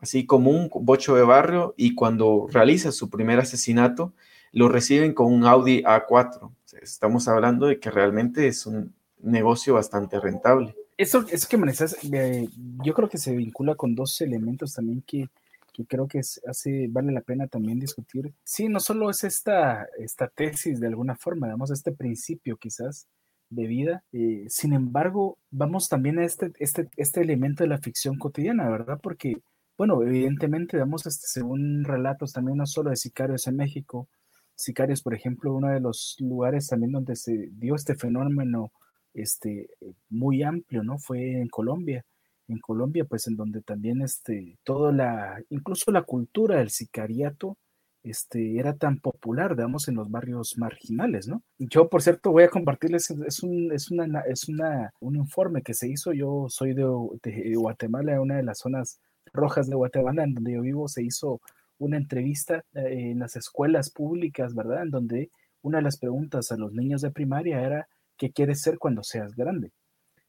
así 0.00 0.26
como 0.26 0.50
un 0.50 0.68
bocho 0.72 1.14
de 1.14 1.22
barrio, 1.22 1.72
y 1.76 1.94
cuando 1.94 2.48
realiza 2.50 2.90
su 2.90 3.08
primer 3.08 3.38
asesinato, 3.38 4.12
lo 4.56 4.70
reciben 4.70 5.12
con 5.12 5.30
un 5.30 5.44
Audi 5.44 5.82
A4. 5.82 6.50
Estamos 6.80 7.28
hablando 7.28 7.66
de 7.66 7.78
que 7.78 7.90
realmente 7.90 8.48
es 8.48 8.64
un 8.64 8.94
negocio 9.18 9.74
bastante 9.74 10.18
rentable. 10.18 10.74
Eso, 10.96 11.26
eso 11.30 11.46
que 11.46 11.58
manejas, 11.58 11.94
eh, 12.10 12.48
yo 12.82 12.94
creo 12.94 13.06
que 13.10 13.18
se 13.18 13.36
vincula 13.36 13.74
con 13.74 13.94
dos 13.94 14.18
elementos 14.22 14.72
también 14.72 15.02
que, 15.06 15.28
que 15.74 15.84
creo 15.84 16.08
que 16.08 16.20
hace, 16.20 16.86
vale 16.88 17.12
la 17.12 17.20
pena 17.20 17.46
también 17.48 17.78
discutir. 17.78 18.32
Sí, 18.44 18.70
no 18.70 18.80
solo 18.80 19.10
es 19.10 19.24
esta, 19.24 19.88
esta 19.98 20.26
tesis 20.28 20.80
de 20.80 20.86
alguna 20.86 21.16
forma, 21.16 21.48
digamos, 21.48 21.70
este 21.70 21.92
principio 21.92 22.56
quizás 22.56 23.06
de 23.50 23.66
vida, 23.66 24.04
eh, 24.12 24.46
sin 24.48 24.72
embargo, 24.72 25.36
vamos 25.50 25.90
también 25.90 26.18
a 26.18 26.24
este, 26.24 26.52
este, 26.60 26.88
este 26.96 27.20
elemento 27.20 27.62
de 27.62 27.68
la 27.68 27.78
ficción 27.78 28.16
cotidiana, 28.16 28.70
¿verdad? 28.70 28.98
Porque, 29.02 29.36
bueno, 29.76 30.02
evidentemente, 30.02 30.78
damos 30.78 31.04
este, 31.04 31.26
según 31.26 31.84
relatos 31.84 32.32
también 32.32 32.56
no 32.56 32.66
solo 32.66 32.88
de 32.88 32.96
sicarios 32.96 33.46
en 33.48 33.56
México, 33.56 34.08
sicarios, 34.56 35.02
por 35.02 35.14
ejemplo, 35.14 35.54
uno 35.54 35.68
de 35.68 35.80
los 35.80 36.16
lugares 36.18 36.68
también 36.68 36.92
donde 36.92 37.14
se 37.14 37.50
dio 37.52 37.74
este 37.76 37.94
fenómeno 37.94 38.72
este, 39.14 39.68
muy 40.08 40.42
amplio, 40.42 40.82
¿no? 40.82 40.98
Fue 40.98 41.40
en 41.40 41.48
Colombia. 41.48 42.04
En 42.48 42.58
Colombia, 42.58 43.04
pues 43.04 43.26
en 43.26 43.36
donde 43.36 43.60
también 43.62 44.02
este, 44.02 44.58
toda 44.64 44.92
la, 44.92 45.42
incluso 45.50 45.90
la 45.90 46.02
cultura 46.02 46.58
del 46.58 46.70
sicariato, 46.70 47.58
este, 48.02 48.58
era 48.58 48.76
tan 48.76 49.00
popular, 49.00 49.56
digamos, 49.56 49.88
en 49.88 49.96
los 49.96 50.10
barrios 50.10 50.56
marginales, 50.58 51.26
¿no? 51.26 51.42
Yo, 51.58 51.88
por 51.88 52.02
cierto, 52.02 52.30
voy 52.30 52.44
a 52.44 52.50
compartirles, 52.50 53.10
es 53.10 53.42
un, 53.42 53.72
es 53.72 53.90
una, 53.90 54.20
es 54.20 54.48
una, 54.48 54.92
un 55.00 55.16
informe 55.16 55.62
que 55.62 55.74
se 55.74 55.88
hizo, 55.88 56.12
yo 56.12 56.46
soy 56.48 56.72
de, 56.72 56.84
de 57.22 57.54
Guatemala, 57.56 58.20
una 58.20 58.36
de 58.36 58.44
las 58.44 58.58
zonas 58.58 59.00
rojas 59.32 59.68
de 59.68 59.74
Guatemala, 59.74 60.22
en 60.22 60.34
donde 60.34 60.52
yo 60.52 60.62
vivo, 60.62 60.86
se 60.86 61.02
hizo 61.02 61.40
una 61.78 61.96
entrevista 61.96 62.64
eh, 62.74 63.10
en 63.10 63.18
las 63.18 63.36
escuelas 63.36 63.90
públicas, 63.90 64.54
¿verdad? 64.54 64.82
En 64.82 64.90
donde 64.90 65.30
una 65.62 65.78
de 65.78 65.84
las 65.84 65.98
preguntas 65.98 66.52
a 66.52 66.56
los 66.56 66.72
niños 66.72 67.02
de 67.02 67.10
primaria 67.10 67.60
era, 67.60 67.88
¿qué 68.16 68.30
quieres 68.30 68.62
ser 68.62 68.78
cuando 68.78 69.02
seas 69.02 69.34
grande? 69.34 69.72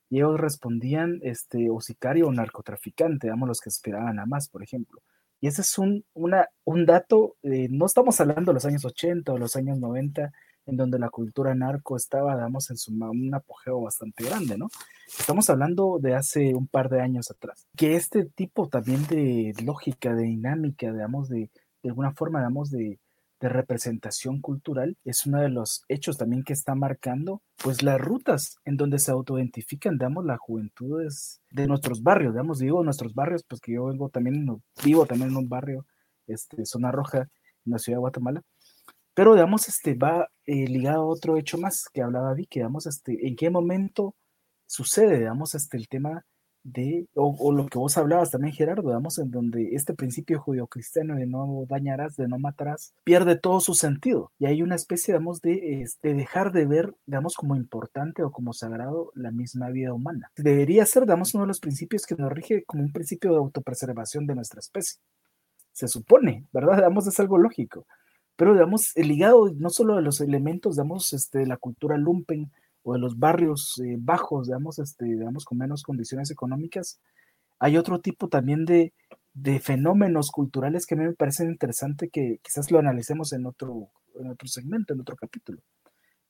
Y 0.10 0.18
ellos 0.18 0.40
respondían, 0.40 1.20
este, 1.22 1.70
o 1.70 1.82
sicario 1.82 2.28
o 2.28 2.32
narcotraficante, 2.32 3.28
digamos, 3.28 3.48
los 3.48 3.60
que 3.60 3.70
esperaban 3.70 4.20
a 4.20 4.26
más, 4.26 4.50
por 4.50 4.64
ejemplo. 4.64 5.02
Y 5.40 5.48
ese 5.48 5.62
es 5.62 5.78
un, 5.78 6.04
una, 6.14 6.48
un 6.64 6.86
dato, 6.86 7.36
eh, 7.44 7.68
no 7.70 7.86
estamos 7.86 8.20
hablando 8.20 8.52
de 8.52 8.54
los 8.56 8.66
años 8.66 8.86
80 8.86 9.34
o 9.34 9.38
los 9.38 9.56
años 9.56 9.78
90, 9.80 10.32
en 10.68 10.78
donde 10.78 11.00
la 11.00 11.10
cultura 11.10 11.56
narco 11.56 11.96
estaba, 11.96 12.36
digamos, 12.36 12.70
en 12.70 12.78
su, 12.78 12.94
un 12.94 13.34
apogeo 13.34 13.82
bastante 13.82 14.24
grande, 14.24 14.58
¿no? 14.58 14.70
Estamos 15.08 15.50
hablando 15.50 15.98
de 16.00 16.16
hace 16.16 16.54
un 16.54 16.68
par 16.68 16.90
de 16.90 17.02
años 17.02 17.32
atrás. 17.32 17.66
Que 17.76 17.96
este 17.96 18.26
tipo 18.26 18.68
también 18.68 19.08
de 19.08 19.54
lógica, 19.64 20.14
de 20.14 20.24
dinámica, 20.24 20.92
digamos, 20.92 21.30
de, 21.30 21.50
de 21.82 21.90
alguna 21.90 22.12
forma, 22.12 22.40
digamos, 22.40 22.70
de, 22.70 23.00
de 23.40 23.50
representación 23.50 24.42
cultural 24.42 24.98
es 25.04 25.26
uno 25.26 25.40
de 25.40 25.50
los 25.50 25.84
hechos 25.88 26.18
también 26.18 26.44
que 26.44 26.54
está 26.54 26.76
marcando 26.76 27.42
pues 27.58 27.84
las 27.84 28.00
rutas 28.00 28.58
en 28.66 28.78
donde 28.78 29.00
se 29.00 29.12
autoidentifican, 29.12 29.98
digamos, 29.98 30.26
las 30.26 30.40
juventudes 30.40 31.42
de 31.52 31.68
nuestros 31.68 32.02
barrios, 32.02 32.34
digamos, 32.34 32.60
digo 32.60 32.84
nuestros 32.84 33.14
barrios, 33.14 33.44
pues 33.48 33.62
que 33.62 33.74
yo 33.74 33.86
vengo 33.86 34.10
también, 34.10 34.62
vivo 34.84 35.06
también 35.06 35.32
en 35.32 35.38
un 35.38 35.50
barrio, 35.50 35.86
este, 36.28 36.66
zona 36.66 36.92
roja, 36.92 37.30
en 37.66 37.72
la 37.72 37.80
ciudad 37.80 37.98
de 37.98 38.02
Guatemala, 38.02 38.42
pero 39.18 39.34
digamos, 39.34 39.68
este 39.68 39.96
va 39.96 40.30
eh, 40.46 40.68
ligado 40.68 41.02
a 41.02 41.08
otro 41.08 41.38
hecho 41.38 41.58
más 41.58 41.86
que 41.92 42.04
hablaba 42.04 42.36
Vicky, 42.36 42.60
digamos, 42.60 42.86
este, 42.86 43.28
en 43.28 43.36
qué 43.36 43.50
momento 43.50 44.14
sucede, 44.68 45.18
digamos, 45.18 45.56
este, 45.56 45.76
el 45.76 45.88
tema 45.88 46.24
de, 46.62 47.08
o, 47.16 47.52
lo 47.52 47.66
que 47.66 47.80
vos 47.80 47.98
hablabas 47.98 48.30
también, 48.30 48.54
Gerardo, 48.54 48.90
digamos, 48.90 49.18
en 49.18 49.32
donde 49.32 49.74
este 49.74 49.96
principio 49.96 50.40
judio-cristiano 50.40 51.16
de 51.16 51.26
no 51.26 51.66
dañarás, 51.68 52.16
de 52.16 52.28
no 52.28 52.38
matarás, 52.38 52.94
pierde 53.04 53.40
todo 53.40 53.60
su 53.60 53.74
sentido. 53.74 54.32
Y 54.38 54.46
hay 54.46 54.62
una 54.62 54.76
especie, 54.76 55.16
digamos, 55.16 55.42
de, 55.42 55.82
este, 55.82 56.14
dejar 56.14 56.52
de 56.52 56.68
ver, 56.68 56.94
digamos, 57.08 57.34
como 57.34 57.56
importante 57.56 58.22
o 58.22 58.32
como 58.32 58.54
sagrado 58.54 59.12
la 59.16 59.32
misma 59.32 59.72
vida 59.72 59.96
humana. 59.96 60.30
Debería 60.38 60.86
ser, 60.86 61.06
digamos, 61.06 61.34
uno 61.34 61.46
de 61.46 61.48
los 61.48 61.60
principios 61.60 62.06
que 62.06 62.14
nos 62.14 62.32
rige 62.32 62.66
como 62.66 62.84
un 62.84 62.92
principio 62.92 63.32
de 63.32 63.38
autopreservación 63.38 64.28
de 64.28 64.36
nuestra 64.36 64.60
especie. 64.60 65.00
Se 65.72 65.88
supone, 65.88 66.46
¿verdad? 66.54 66.76
Digamos, 66.76 67.08
es 67.08 67.20
algo 67.20 67.40
lógico. 67.40 67.88
Pero, 68.38 68.54
digamos, 68.54 68.96
el 68.96 69.10
ligado 69.10 69.52
no 69.58 69.70
solo 69.70 69.98
de 69.98 70.02
los 70.02 70.22
elementos, 70.22 70.76
digamos, 70.76 71.12
este, 71.12 71.40
de 71.40 71.48
la 71.48 71.58
cultura 71.58 71.98
lumpen, 71.98 72.52
o 72.88 72.94
de 72.94 73.00
los 73.00 73.20
barrios 73.20 73.82
eh, 73.84 73.98
bajos, 74.00 74.48
digamos, 74.48 74.80
este, 74.80 75.04
digamos, 75.04 75.44
con 75.44 75.58
menos 75.58 75.84
condiciones 75.84 76.32
económicas, 76.32 77.02
hay 77.60 77.76
otro 77.76 78.00
tipo 78.00 78.30
también 78.30 78.64
de, 78.64 78.94
de, 79.34 79.60
fenómenos 79.60 80.32
culturales 80.32 80.86
que 80.86 80.96
a 80.96 80.98
mí 80.98 81.04
me 81.04 81.14
parecen 81.14 81.50
interesante 81.50 82.08
que 82.08 82.40
quizás 82.42 82.72
lo 82.72 82.80
analicemos 82.80 83.34
en 83.34 83.46
otro, 83.46 83.90
en 84.18 84.30
otro 84.30 84.48
segmento, 84.48 84.94
en 84.94 85.02
otro 85.02 85.18
capítulo, 85.18 85.60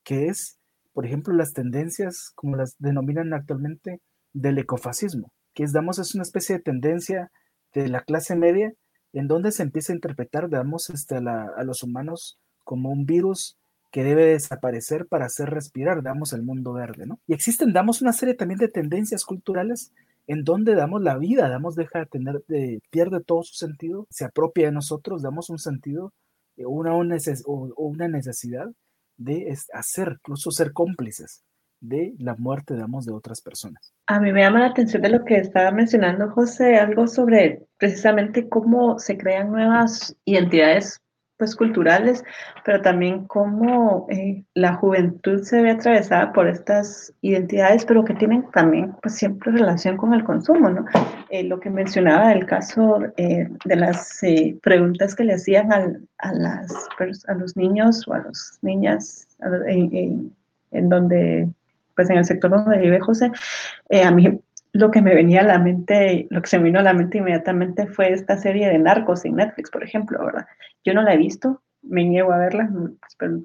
que 0.02 0.26
es, 0.26 0.58
por 0.92 1.06
ejemplo, 1.06 1.32
las 1.32 1.52
tendencias, 1.52 2.32
como 2.34 2.56
las 2.56 2.74
denominan 2.80 3.32
actualmente, 3.34 4.00
del 4.32 4.58
ecofascismo, 4.58 5.30
que 5.54 5.62
es, 5.62 5.70
digamos, 5.70 6.00
es 6.00 6.12
una 6.16 6.22
especie 6.22 6.56
de 6.56 6.62
tendencia 6.62 7.30
de 7.72 7.86
la 7.86 8.00
clase 8.00 8.34
media 8.34 8.72
en 9.12 9.28
donde 9.28 9.52
se 9.52 9.62
empieza 9.62 9.92
a 9.92 9.96
interpretar, 9.96 10.48
digamos, 10.48 10.90
este, 10.90 11.16
a, 11.16 11.62
los 11.64 11.82
humanos 11.82 12.38
como 12.64 12.90
un 12.90 13.06
virus 13.06 13.56
que 13.90 14.04
debe 14.04 14.26
desaparecer 14.26 15.06
para 15.06 15.26
hacer 15.26 15.48
respirar, 15.50 16.02
damos 16.02 16.32
el 16.32 16.42
mundo 16.42 16.74
verde, 16.74 17.06
¿no? 17.06 17.18
Y 17.26 17.32
existen, 17.32 17.72
damos 17.72 18.02
una 18.02 18.12
serie 18.12 18.34
también 18.34 18.58
de 18.58 18.68
tendencias 18.68 19.24
culturales 19.24 19.92
en 20.26 20.44
donde 20.44 20.74
damos 20.74 21.00
la 21.02 21.16
vida, 21.16 21.48
damos 21.48 21.74
deja 21.74 22.00
de 22.00 22.06
tener, 22.06 22.44
de, 22.48 22.82
pierde 22.90 23.20
todo 23.22 23.42
su 23.42 23.54
sentido, 23.54 24.06
se 24.10 24.26
apropia 24.26 24.66
de 24.66 24.72
nosotros, 24.72 25.22
damos 25.22 25.48
un 25.48 25.58
sentido 25.58 26.12
eh, 26.58 26.66
una, 26.66 26.94
una, 26.94 27.16
o 27.46 27.72
una 27.76 28.08
necesidad 28.08 28.70
de 29.16 29.56
hacer, 29.72 30.18
incluso 30.20 30.50
ser 30.50 30.72
cómplices 30.72 31.42
de 31.80 32.14
la 32.18 32.34
muerte, 32.36 32.74
damos 32.74 33.06
de 33.06 33.12
otras 33.12 33.40
personas. 33.40 33.92
A 34.06 34.20
mí 34.20 34.32
me 34.32 34.40
llama 34.40 34.60
la 34.60 34.66
atención 34.66 35.02
de 35.02 35.10
lo 35.10 35.24
que 35.24 35.36
estaba 35.36 35.70
mencionando 35.70 36.30
José, 36.30 36.76
algo 36.76 37.06
sobre 37.06 37.67
precisamente 37.78 38.48
cómo 38.48 38.98
se 38.98 39.16
crean 39.16 39.50
nuevas 39.50 40.16
identidades 40.24 41.00
pues 41.38 41.54
culturales, 41.54 42.24
pero 42.64 42.82
también 42.82 43.26
cómo 43.26 44.06
eh, 44.10 44.44
la 44.54 44.74
juventud 44.74 45.42
se 45.42 45.62
ve 45.62 45.70
atravesada 45.70 46.32
por 46.32 46.48
estas 46.48 47.14
identidades, 47.20 47.84
pero 47.84 48.04
que 48.04 48.14
tienen 48.14 48.44
también 48.50 48.92
pues 49.00 49.14
siempre 49.14 49.52
relación 49.52 49.96
con 49.96 50.12
el 50.14 50.24
consumo, 50.24 50.68
¿no? 50.68 50.84
Eh, 51.30 51.44
lo 51.44 51.60
que 51.60 51.70
mencionaba 51.70 52.30
del 52.30 52.44
caso 52.44 52.98
eh, 53.16 53.48
de 53.64 53.76
las 53.76 54.20
preguntas 54.62 55.14
que 55.14 55.24
le 55.24 55.34
hacían 55.34 55.72
al, 55.72 56.08
a, 56.18 56.32
las, 56.32 56.72
a 57.28 57.34
los 57.34 57.56
niños 57.56 58.06
o 58.08 58.14
a 58.14 58.18
las 58.18 58.58
niñas 58.62 59.28
en, 59.68 60.34
en, 60.72 60.88
donde, 60.88 61.48
pues 61.94 62.10
en 62.10 62.18
el 62.18 62.24
sector 62.24 62.50
donde 62.50 62.78
vive 62.78 62.98
José, 62.98 63.30
a 64.04 64.10
mí 64.10 64.40
lo 64.78 64.92
que 64.92 65.02
me 65.02 65.12
venía 65.12 65.40
a 65.40 65.44
la 65.44 65.58
mente, 65.58 66.28
lo 66.30 66.40
que 66.40 66.46
se 66.46 66.58
me 66.58 66.64
vino 66.64 66.78
a 66.78 66.82
la 66.82 66.94
mente 66.94 67.18
inmediatamente 67.18 67.88
fue 67.88 68.12
esta 68.12 68.36
serie 68.36 68.68
de 68.68 68.78
Narcos 68.78 69.24
en 69.24 69.34
Netflix, 69.34 69.72
por 69.72 69.82
ejemplo, 69.82 70.24
¿verdad? 70.24 70.46
Yo 70.84 70.94
no 70.94 71.02
la 71.02 71.14
he 71.14 71.16
visto, 71.16 71.62
me 71.82 72.04
niego 72.04 72.32
a 72.32 72.38
verla, 72.38 72.70
pero, 73.18 73.42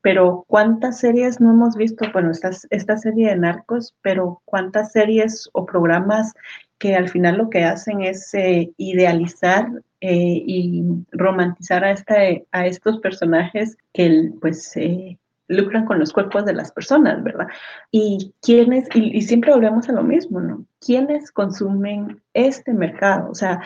pero 0.00 0.44
¿cuántas 0.48 0.98
series 0.98 1.42
no 1.42 1.50
hemos 1.50 1.76
visto? 1.76 2.06
Bueno, 2.14 2.30
esta, 2.30 2.50
esta 2.70 2.96
serie 2.96 3.28
de 3.28 3.36
Narcos, 3.36 3.94
pero 4.00 4.40
¿cuántas 4.46 4.92
series 4.92 5.50
o 5.52 5.66
programas 5.66 6.32
que 6.78 6.96
al 6.96 7.10
final 7.10 7.36
lo 7.36 7.50
que 7.50 7.64
hacen 7.64 8.00
es 8.00 8.32
eh, 8.32 8.72
idealizar 8.78 9.68
eh, 10.00 10.42
y 10.46 10.82
romantizar 11.12 11.84
a, 11.84 11.92
esta, 11.92 12.14
a 12.50 12.66
estos 12.66 12.98
personajes 13.00 13.76
que 13.92 14.32
pues 14.40 14.74
eh, 14.78 15.18
lucran 15.52 15.84
con 15.84 15.98
los 15.98 16.12
cuerpos 16.12 16.44
de 16.44 16.54
las 16.54 16.72
personas, 16.72 17.22
¿verdad? 17.22 17.46
Y 17.90 18.34
quiénes, 18.42 18.88
y, 18.94 19.20
siempre 19.22 19.52
volvemos 19.52 19.88
a 19.88 19.92
lo 19.92 20.02
mismo, 20.02 20.40
¿no? 20.40 20.66
¿Quiénes 20.80 21.30
consumen 21.30 22.20
este 22.34 22.72
mercado? 22.72 23.30
O 23.30 23.34
sea, 23.34 23.60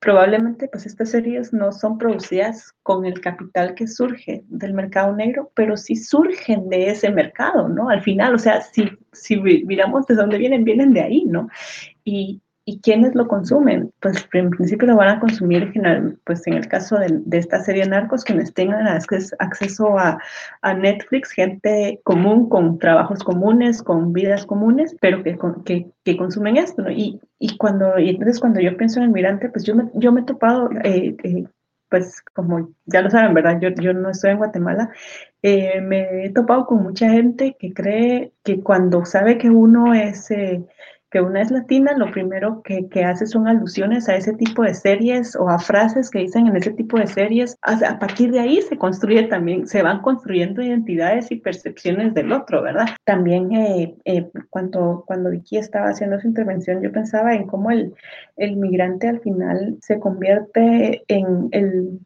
probablemente 0.00 0.68
pues 0.68 0.84
estas 0.84 1.10
series 1.10 1.52
no 1.52 1.70
son 1.70 1.96
producidas 1.96 2.72
con 2.82 3.06
el 3.06 3.20
capital 3.20 3.74
que 3.74 3.86
surge 3.86 4.44
del 4.48 4.74
mercado 4.74 5.14
negro, 5.14 5.52
pero 5.54 5.76
sí 5.76 5.94
surgen 5.96 6.68
de 6.68 6.90
ese 6.90 7.10
mercado, 7.10 7.68
¿no? 7.68 7.88
Al 7.88 8.02
final, 8.02 8.34
o 8.34 8.38
sea, 8.38 8.60
si, 8.62 8.90
si 9.12 9.40
miramos 9.40 10.06
de 10.06 10.16
dónde 10.16 10.38
vienen, 10.38 10.64
vienen 10.64 10.92
de 10.92 11.02
ahí, 11.02 11.24
¿no? 11.24 11.48
Y, 12.04 12.42
¿Y 12.64 12.80
quiénes 12.80 13.16
lo 13.16 13.26
consumen? 13.26 13.92
Pues 14.00 14.28
en 14.32 14.50
principio 14.50 14.86
lo 14.86 14.96
van 14.96 15.16
a 15.16 15.20
consumir, 15.20 15.72
pues 16.24 16.46
en 16.46 16.54
el 16.54 16.68
caso 16.68 16.96
de, 16.96 17.20
esta 17.36 17.60
serie 17.60 17.84
Narcos, 17.86 18.22
quienes 18.22 18.54
tengan 18.54 18.86
acceso 18.86 19.98
a, 19.98 20.18
a, 20.60 20.74
Netflix, 20.74 21.32
gente 21.32 22.00
común, 22.04 22.48
con 22.48 22.78
trabajos 22.78 23.24
comunes, 23.24 23.82
con 23.82 24.12
vidas 24.12 24.46
comunes, 24.46 24.94
pero 25.00 25.24
que, 25.24 25.36
que, 25.64 25.90
que 26.04 26.16
consumen 26.16 26.56
esto, 26.56 26.82
¿no? 26.82 26.90
Y, 26.92 27.20
y, 27.40 27.56
cuando, 27.56 27.98
y 27.98 28.10
entonces 28.10 28.38
cuando 28.38 28.60
yo 28.60 28.76
pienso 28.76 29.00
en 29.00 29.06
el 29.06 29.10
migrante, 29.10 29.48
pues 29.48 29.64
yo 29.64 29.74
me, 29.74 29.90
yo 29.94 30.12
me 30.12 30.20
he 30.20 30.24
topado, 30.24 30.70
eh, 30.84 31.16
eh, 31.24 31.44
pues 31.88 32.22
como 32.32 32.70
ya 32.86 33.02
lo 33.02 33.10
saben, 33.10 33.34
¿verdad? 33.34 33.58
Yo, 33.60 33.70
yo 33.70 33.92
no 33.92 34.10
estoy 34.10 34.30
en 34.30 34.38
Guatemala, 34.38 34.88
eh, 35.42 35.80
me 35.80 36.26
he 36.26 36.30
topado 36.30 36.66
con 36.66 36.84
mucha 36.84 37.10
gente 37.10 37.56
que 37.58 37.74
cree 37.74 38.32
que 38.44 38.60
cuando 38.60 39.04
sabe 39.04 39.36
que 39.36 39.50
uno 39.50 39.94
es 39.94 40.28
que 41.12 41.20
una 41.20 41.42
es 41.42 41.50
latina, 41.50 41.92
lo 41.94 42.10
primero 42.10 42.62
que, 42.62 42.88
que, 42.88 43.04
hace 43.04 43.26
son 43.26 43.46
alusiones 43.46 44.08
a 44.08 44.16
ese 44.16 44.32
tipo 44.32 44.62
de 44.62 44.72
series 44.72 45.36
o 45.36 45.46
a 45.50 45.58
frases 45.58 46.08
que 46.08 46.20
dicen 46.20 46.46
en 46.46 46.56
ese 46.56 46.70
tipo 46.72 46.98
de 46.98 47.06
series. 47.06 47.54
A, 47.60 47.98
partir 47.98 48.32
de 48.32 48.40
ahí 48.40 48.62
se 48.62 48.78
construye 48.78 49.24
también, 49.24 49.68
se 49.68 49.82
van 49.82 50.00
construyendo 50.00 50.62
identidades 50.62 51.30
y 51.30 51.36
percepciones 51.36 52.14
del 52.14 52.32
otro, 52.32 52.62
¿verdad? 52.62 52.86
También 53.04 53.52
eh, 53.52 53.94
eh, 54.06 54.30
cuando, 54.48 55.04
cuando 55.06 55.28
Vicky 55.28 55.58
estaba 55.58 55.90
haciendo 55.90 56.18
su 56.18 56.28
intervención, 56.28 56.80
yo 56.80 56.90
pensaba 56.90 57.34
en 57.34 57.46
cómo 57.46 57.70
el, 57.70 57.92
el 58.38 58.56
migrante 58.56 59.06
al 59.06 59.20
final 59.20 59.76
se 59.82 60.00
convierte 60.00 61.04
en 61.08 61.48
el, 61.50 62.00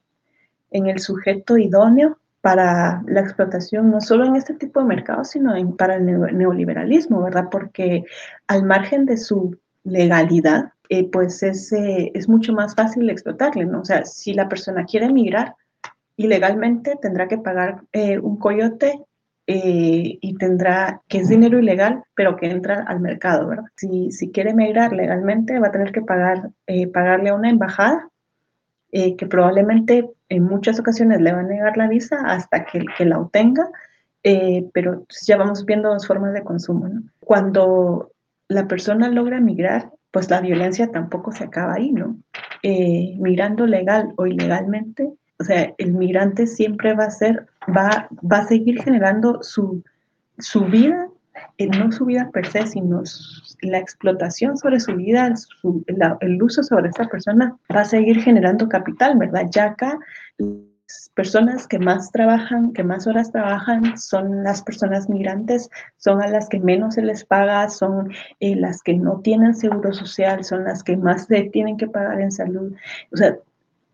en 0.72 0.88
el 0.88 0.98
sujeto 0.98 1.56
idóneo 1.56 2.18
para 2.46 3.02
la 3.08 3.22
explotación, 3.22 3.90
no 3.90 4.00
solo 4.00 4.24
en 4.24 4.36
este 4.36 4.54
tipo 4.54 4.78
de 4.78 4.86
mercados, 4.86 5.30
sino 5.30 5.52
para 5.74 5.96
el 5.96 6.06
neoliberalismo, 6.06 7.20
¿verdad? 7.20 7.48
Porque 7.50 8.04
al 8.46 8.62
margen 8.62 9.04
de 9.04 9.16
su 9.16 9.58
legalidad, 9.82 10.66
eh, 10.88 11.10
pues 11.10 11.42
es, 11.42 11.72
eh, 11.72 12.12
es 12.14 12.28
mucho 12.28 12.52
más 12.52 12.76
fácil 12.76 13.10
explotarle, 13.10 13.64
¿no? 13.66 13.80
O 13.80 13.84
sea, 13.84 14.04
si 14.04 14.32
la 14.32 14.48
persona 14.48 14.84
quiere 14.84 15.06
emigrar 15.06 15.56
ilegalmente, 16.16 16.94
tendrá 17.02 17.26
que 17.26 17.38
pagar 17.38 17.80
eh, 17.92 18.20
un 18.20 18.36
coyote 18.36 19.00
y 19.48 20.36
tendrá, 20.38 21.02
que 21.08 21.18
es 21.18 21.28
dinero 21.28 21.58
ilegal, 21.58 22.04
pero 22.14 22.36
que 22.36 22.48
entra 22.48 22.84
al 22.86 23.00
mercado, 23.00 23.48
¿verdad? 23.48 23.64
Si, 23.74 24.12
si 24.12 24.30
quiere 24.30 24.50
emigrar 24.50 24.92
legalmente, 24.92 25.58
va 25.58 25.66
a 25.68 25.72
tener 25.72 25.90
que 25.90 26.02
pagar, 26.02 26.50
pagarle 26.92 27.30
a 27.30 27.34
una 27.34 27.50
embajada 27.50 28.08
que 28.90 29.26
probablemente 29.26 30.10
en 30.28 30.44
muchas 30.44 30.80
ocasiones 30.80 31.20
le 31.20 31.32
va 31.32 31.40
a 31.40 31.44
negar 31.44 31.76
la 31.76 31.88
visa 31.88 32.16
hasta 32.24 32.64
que, 32.64 32.84
que 32.96 33.04
la 33.04 33.18
obtenga, 33.18 33.68
eh, 34.22 34.68
pero 34.72 35.04
ya 35.24 35.36
vamos 35.36 35.64
viendo 35.64 35.88
dos 35.88 36.06
formas 36.06 36.32
de 36.32 36.42
consumo. 36.42 36.90
Cuando 37.20 38.10
la 38.48 38.66
persona 38.66 39.08
logra 39.08 39.40
migrar, 39.40 39.92
pues 40.10 40.30
la 40.30 40.40
violencia 40.40 40.90
tampoco 40.90 41.30
se 41.30 41.44
acaba 41.44 41.74
ahí, 41.74 41.92
¿no? 41.92 42.16
Eh, 42.62 43.14
migrando 43.18 43.66
legal 43.66 44.14
o 44.16 44.26
ilegalmente, 44.26 45.12
o 45.38 45.44
sea, 45.44 45.74
el 45.78 45.92
migrante 45.92 46.46
siempre 46.46 46.94
va 46.94 47.04
a 47.04 47.10
ser, 47.10 47.46
va, 47.68 48.08
va 48.32 48.38
a 48.38 48.46
seguir 48.46 48.82
generando 48.82 49.42
su, 49.42 49.84
su 50.38 50.64
vida, 50.64 51.08
eh, 51.58 51.66
no 51.68 51.90
su 51.90 52.04
vida 52.04 52.30
per 52.32 52.46
se, 52.46 52.66
sino 52.66 53.02
la 53.62 53.78
explotación 53.78 54.56
sobre 54.58 54.80
su 54.80 54.94
vida, 54.94 55.32
el 56.20 56.42
uso 56.42 56.62
sobre 56.62 56.90
esa 56.90 57.06
persona 57.06 57.56
va 57.74 57.80
a 57.80 57.84
seguir 57.84 58.20
generando 58.22 58.68
capital, 58.68 59.16
¿verdad? 59.16 59.46
Ya 59.50 59.64
acá 59.66 59.98
las 60.38 61.10
personas 61.14 61.66
que 61.66 61.78
más 61.78 62.12
trabajan, 62.12 62.72
que 62.72 62.84
más 62.84 63.06
horas 63.06 63.32
trabajan, 63.32 63.98
son 63.98 64.44
las 64.44 64.62
personas 64.62 65.08
migrantes, 65.08 65.70
son 65.96 66.22
a 66.22 66.28
las 66.28 66.48
que 66.48 66.60
menos 66.60 66.94
se 66.94 67.02
les 67.02 67.24
paga, 67.24 67.68
son 67.70 68.12
eh, 68.40 68.54
las 68.54 68.82
que 68.82 68.94
no 68.94 69.20
tienen 69.20 69.54
seguro 69.54 69.92
social, 69.92 70.44
son 70.44 70.64
las 70.64 70.84
que 70.84 70.96
más 70.96 71.26
se 71.26 71.44
tienen 71.44 71.76
que 71.76 71.88
pagar 71.88 72.20
en 72.20 72.30
salud. 72.30 72.74
O 73.12 73.16
sea, 73.16 73.36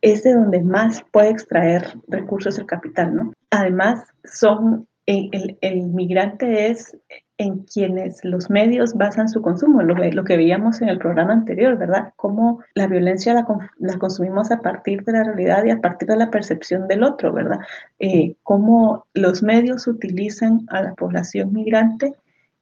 es 0.02 0.24
de 0.24 0.34
donde 0.34 0.60
más 0.60 1.04
puede 1.12 1.30
extraer 1.30 1.94
recursos 2.08 2.58
el 2.58 2.66
capital, 2.66 3.14
¿no? 3.14 3.32
Además, 3.50 4.04
son, 4.24 4.88
eh, 5.06 5.28
el, 5.32 5.58
el 5.60 5.82
migrante 5.84 6.70
es 6.70 6.96
en 7.42 7.64
quienes 7.64 8.24
los 8.24 8.50
medios 8.50 8.94
basan 8.94 9.28
su 9.28 9.42
consumo, 9.42 9.82
lo, 9.82 10.24
que 10.24 10.36
veíamos 10.36 10.80
en 10.80 10.88
el 10.88 10.98
programa 10.98 11.32
anterior, 11.32 11.76
¿verdad? 11.76 12.12
Cómo 12.16 12.60
la 12.74 12.86
violencia 12.86 13.34
la, 13.34 13.98
consumimos 13.98 14.50
a 14.50 14.60
partir 14.60 15.04
de 15.04 15.12
la 15.12 15.24
realidad 15.24 15.64
y 15.64 15.70
a 15.70 15.80
partir 15.80 16.08
de 16.08 16.16
la 16.16 16.30
percepción 16.30 16.88
del 16.88 17.02
otro, 17.02 17.32
¿verdad? 17.32 17.58
Eh, 17.98 18.36
cómo 18.42 19.06
los 19.14 19.42
medios 19.42 19.86
utilizan 19.86 20.66
a 20.68 20.82
la 20.82 20.94
población 20.94 21.52
migrante 21.52 22.14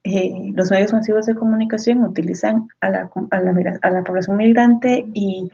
eh, 0.02 0.52
los 0.54 0.70
medios 0.70 0.94
masivos 0.94 1.26
de 1.26 1.34
comunicación 1.34 2.02
utilizan 2.02 2.68
a 2.80 2.88
la, 2.88 3.10
a, 3.30 3.90
la, 3.90 4.02
población 4.02 4.38
migrante 4.38 5.04
y 5.12 5.50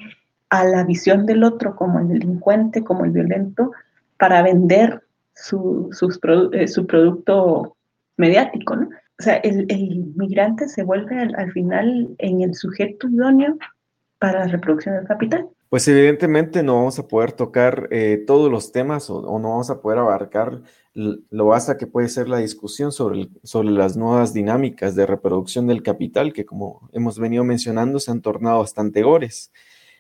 a 0.51 0.65
la 0.65 0.85
visión 0.85 1.27
del 1.27 1.43
otro 1.43 1.75
como 1.75 1.99
el 1.99 2.07
delincuente, 2.07 2.85
como 2.85 3.05
el 3.05 3.11
violento, 3.11 3.73
para 4.19 4.43
vender 4.43 5.03
su, 5.35 5.91
eh, 6.53 6.69
su 6.69 6.87
producto 6.87 7.77
mediático, 8.17 8.77
¿no? 8.77 8.89
O 9.19 9.23
sea, 9.23 9.37
el, 9.37 9.67
el 9.71 10.13
migrante 10.15 10.69
se 10.69 10.83
vuelve 10.83 11.19
al, 11.19 11.35
al, 11.37 11.51
final 11.53 12.15
en 12.19 12.43
el 12.43 12.55
sujeto 12.55 13.09
idóneo 13.09 13.57
para 14.19 14.41
la 14.41 14.47
reproducción 14.47 14.97
del 14.97 15.07
capital. 15.07 15.49
Pues 15.69 15.89
evidentemente 15.89 16.63
no 16.63 16.77
vamos 16.77 16.99
a 16.99 17.09
poder 17.09 17.33
tocar 17.33 17.89
eh, 17.91 18.23
todos 18.25 18.51
los 18.51 18.71
temas 18.71 19.11
o, 19.11 19.21
no 19.39 19.51
vamos 19.51 19.69
a 19.69 19.81
poder 19.81 19.99
abarcar 19.99 20.63
lo 20.95 21.47
basta 21.47 21.77
que 21.77 21.87
puede 21.87 22.09
ser 22.09 22.29
la 22.29 22.39
discusión 22.39 22.91
sobre, 22.91 23.29
sobre 23.43 23.71
las 23.71 23.99
nuevas 23.99 24.33
dinámicas 24.33 24.95
de 24.95 25.05
reproducción 25.05 25.67
del 25.67 25.83
capital 25.83 26.33
que 26.33 26.47
como 26.47 26.89
hemos 26.95 27.19
venido 27.19 27.45
mencionando 27.45 27.99
se 27.99 28.11
han 28.11 28.23
tornado 28.23 28.61
bastante 28.61 29.03
gores. 29.03 29.53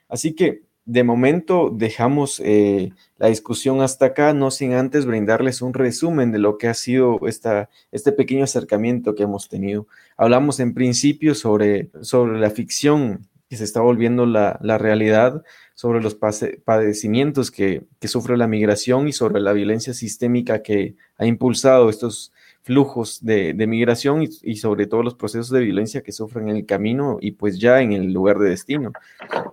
Así 0.08 0.34
que 0.34 0.62
de 0.86 1.02
momento 1.02 1.70
dejamos 1.74 2.40
eh, 2.44 2.92
la 3.18 3.26
discusión 3.26 3.82
hasta 3.82 4.06
acá, 4.06 4.32
no 4.32 4.52
sin 4.52 4.72
antes 4.72 5.04
brindarles 5.04 5.60
un 5.60 5.74
resumen 5.74 6.30
de 6.30 6.38
lo 6.38 6.58
que 6.58 6.68
ha 6.68 6.74
sido 6.74 7.18
esta, 7.26 7.68
este 7.90 8.12
pequeño 8.12 8.44
acercamiento 8.44 9.16
que 9.16 9.24
hemos 9.24 9.48
tenido. 9.48 9.88
Hablamos 10.16 10.60
en 10.60 10.74
principio 10.74 11.34
sobre, 11.34 11.90
sobre 12.02 12.38
la 12.38 12.50
ficción 12.50 13.28
que 13.50 13.56
se 13.56 13.64
está 13.64 13.80
volviendo 13.80 14.26
la, 14.26 14.58
la 14.62 14.78
realidad, 14.78 15.42
sobre 15.74 16.00
los 16.00 16.14
padecimientos 16.14 17.50
que, 17.50 17.84
que, 18.00 18.08
sufre 18.08 18.36
la 18.36 18.48
migración 18.48 19.08
y 19.08 19.12
sobre 19.12 19.40
la 19.40 19.52
violencia 19.52 19.92
sistémica 19.92 20.62
que 20.62 20.96
ha 21.18 21.26
impulsado 21.26 21.90
estos 21.90 22.32
flujos 22.66 23.24
de, 23.24 23.54
migración 23.68 24.24
y, 24.42 24.56
sobre 24.56 24.88
todo 24.88 25.04
los 25.04 25.14
procesos 25.14 25.50
de 25.50 25.60
violencia 25.60 26.02
que 26.02 26.10
sufren 26.10 26.48
en 26.48 26.56
el 26.56 26.66
camino 26.66 27.16
y 27.20 27.30
pues 27.30 27.60
ya 27.60 27.80
en 27.80 27.92
el 27.92 28.12
lugar 28.12 28.40
de 28.40 28.48
destino. 28.50 28.90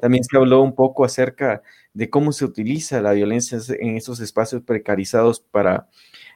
También 0.01 0.23
se 0.23 0.35
habló 0.35 0.63
un 0.63 0.73
poco 0.73 1.05
acerca 1.05 1.61
de 1.93 2.09
cómo 2.09 2.31
se 2.31 2.43
utiliza 2.43 3.03
la 3.03 3.11
violencia 3.11 3.59
en 3.79 3.97
esos 3.97 4.19
espacios 4.19 4.63
precarizados 4.63 5.39
para 5.39 5.87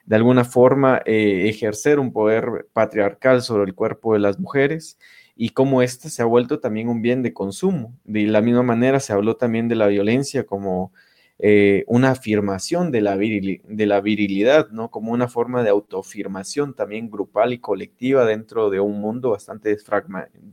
de 0.06 0.14
alguna 0.14 0.44
forma 0.44 1.02
eh, 1.04 1.48
ejercer 1.48 1.98
un 1.98 2.12
poder 2.12 2.68
patriarcal 2.72 3.42
sobre 3.42 3.64
el 3.64 3.74
cuerpo 3.74 4.12
de 4.12 4.20
las 4.20 4.38
mujeres 4.38 5.00
y 5.34 5.48
cómo 5.48 5.82
éste 5.82 6.10
se 6.10 6.22
ha 6.22 6.26
vuelto 6.26 6.60
también 6.60 6.88
un 6.88 7.02
bien 7.02 7.24
de 7.24 7.32
consumo. 7.32 7.92
De 8.04 8.22
la 8.28 8.40
misma 8.40 8.62
manera 8.62 9.00
se 9.00 9.12
habló 9.12 9.34
también 9.34 9.66
de 9.66 9.74
la 9.74 9.88
violencia 9.88 10.46
como 10.46 10.92
eh, 11.40 11.84
una 11.86 12.10
afirmación 12.10 12.90
de 12.90 13.00
la, 13.00 13.16
de 13.16 13.86
la 13.86 14.00
virilidad, 14.00 14.70
¿no? 14.70 14.90
Como 14.90 15.12
una 15.12 15.28
forma 15.28 15.62
de 15.62 15.70
autoafirmación 15.70 16.74
también 16.74 17.10
grupal 17.10 17.52
y 17.52 17.58
colectiva 17.58 18.24
dentro 18.24 18.70
de 18.70 18.80
un 18.80 19.00
mundo 19.00 19.30
bastante 19.30 19.76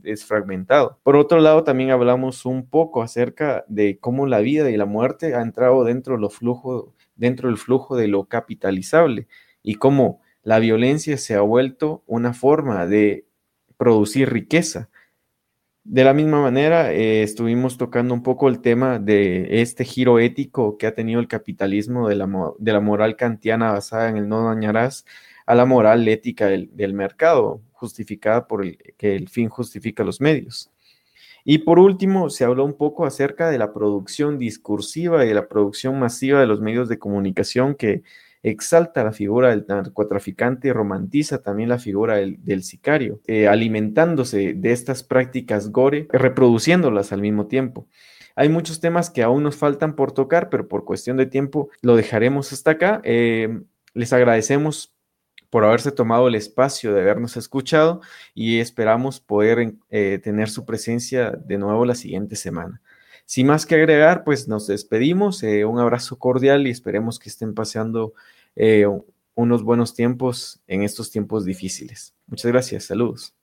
desfragmentado. 0.02 1.00
Por 1.02 1.16
otro 1.16 1.40
lado, 1.40 1.64
también 1.64 1.90
hablamos 1.90 2.46
un 2.46 2.68
poco 2.68 3.02
acerca 3.02 3.64
de 3.66 3.98
cómo 3.98 4.26
la 4.26 4.38
vida 4.38 4.70
y 4.70 4.76
la 4.76 4.86
muerte 4.86 5.34
ha 5.34 5.42
entrado 5.42 5.82
dentro, 5.82 6.18
lo 6.18 6.30
flujo, 6.30 6.94
dentro 7.16 7.48
del 7.48 7.58
flujo 7.58 7.96
de 7.96 8.06
lo 8.06 8.26
capitalizable 8.26 9.26
y 9.64 9.74
cómo 9.74 10.20
la 10.44 10.60
violencia 10.60 11.18
se 11.18 11.34
ha 11.34 11.40
vuelto 11.40 12.04
una 12.06 12.32
forma 12.32 12.86
de 12.86 13.26
producir 13.76 14.32
riqueza. 14.32 14.88
De 15.88 16.02
la 16.02 16.12
misma 16.12 16.42
manera, 16.42 16.92
eh, 16.92 17.22
estuvimos 17.22 17.78
tocando 17.78 18.12
un 18.12 18.24
poco 18.24 18.48
el 18.48 18.60
tema 18.60 18.98
de 18.98 19.60
este 19.62 19.84
giro 19.84 20.18
ético 20.18 20.76
que 20.78 20.88
ha 20.88 20.96
tenido 20.96 21.20
el 21.20 21.28
capitalismo 21.28 22.08
de 22.08 22.16
la, 22.16 22.28
de 22.58 22.72
la 22.72 22.80
moral 22.80 23.14
kantiana 23.14 23.70
basada 23.70 24.08
en 24.08 24.16
el 24.16 24.28
no 24.28 24.48
dañarás 24.48 25.04
a 25.46 25.54
la 25.54 25.64
moral 25.64 26.08
ética 26.08 26.46
del, 26.46 26.70
del 26.76 26.92
mercado, 26.92 27.60
justificada 27.70 28.48
por 28.48 28.64
el, 28.64 28.78
que 28.98 29.14
el 29.14 29.28
fin 29.28 29.48
justifica 29.48 30.02
los 30.02 30.20
medios. 30.20 30.72
Y 31.44 31.58
por 31.58 31.78
último, 31.78 32.30
se 32.30 32.44
habló 32.44 32.64
un 32.64 32.74
poco 32.74 33.06
acerca 33.06 33.48
de 33.48 33.58
la 33.58 33.72
producción 33.72 34.38
discursiva 34.38 35.24
y 35.24 35.28
de 35.28 35.34
la 35.34 35.46
producción 35.46 36.00
masiva 36.00 36.40
de 36.40 36.46
los 36.48 36.60
medios 36.60 36.88
de 36.88 36.98
comunicación 36.98 37.76
que 37.76 38.02
exalta 38.50 39.02
la 39.02 39.12
figura 39.12 39.50
del 39.50 39.64
narcotraficante 39.66 40.68
y 40.68 40.72
romantiza 40.72 41.42
también 41.42 41.68
la 41.68 41.80
figura 41.80 42.16
del, 42.16 42.62
sicario, 42.62 43.20
eh, 43.26 43.48
alimentándose 43.48 44.54
de 44.54 44.70
estas 44.70 45.02
prácticas 45.02 45.70
gore, 45.70 46.06
reproduciéndolas 46.12 47.12
al 47.12 47.22
mismo 47.22 47.48
tiempo. 47.48 47.88
Hay 48.36 48.48
muchos 48.48 48.78
temas 48.80 49.10
que 49.10 49.24
aún 49.24 49.42
nos 49.42 49.56
faltan 49.56 49.96
por 49.96 50.12
tocar, 50.12 50.48
pero 50.48 50.68
por 50.68 50.84
cuestión 50.84 51.16
de 51.16 51.26
tiempo 51.26 51.70
lo 51.82 51.96
dejaremos 51.96 52.52
hasta 52.52 52.72
acá. 52.72 53.00
Eh, 53.02 53.62
les 53.94 54.12
agradecemos 54.12 54.94
por 55.50 55.64
haberse 55.64 55.90
tomado 55.90 56.28
el 56.28 56.36
espacio 56.36 56.94
de 56.94 57.00
habernos 57.00 57.36
escuchado 57.36 58.00
y 58.32 58.60
esperamos 58.60 59.18
poder 59.18 59.74
eh, 59.90 60.20
tener 60.22 60.50
su 60.50 60.64
presencia 60.64 61.32
de 61.32 61.58
nuevo 61.58 61.84
la 61.84 61.96
siguiente 61.96 62.36
semana. 62.36 62.80
Sin 63.24 63.48
más 63.48 63.66
que 63.66 63.74
agregar, 63.74 64.22
pues 64.22 64.46
nos 64.46 64.68
despedimos. 64.68 65.42
Un 65.42 65.80
abrazo 65.80 66.16
cordial 66.16 66.68
y 66.68 66.70
esperemos 66.70 67.18
que 67.18 67.28
estén 67.28 67.54
paseando 67.54 68.14
eh, 68.56 68.86
unos 69.34 69.62
buenos 69.62 69.94
tiempos 69.94 70.60
en 70.66 70.82
estos 70.82 71.10
tiempos 71.10 71.44
difíciles. 71.44 72.14
Muchas 72.26 72.50
gracias. 72.50 72.84
Saludos. 72.86 73.35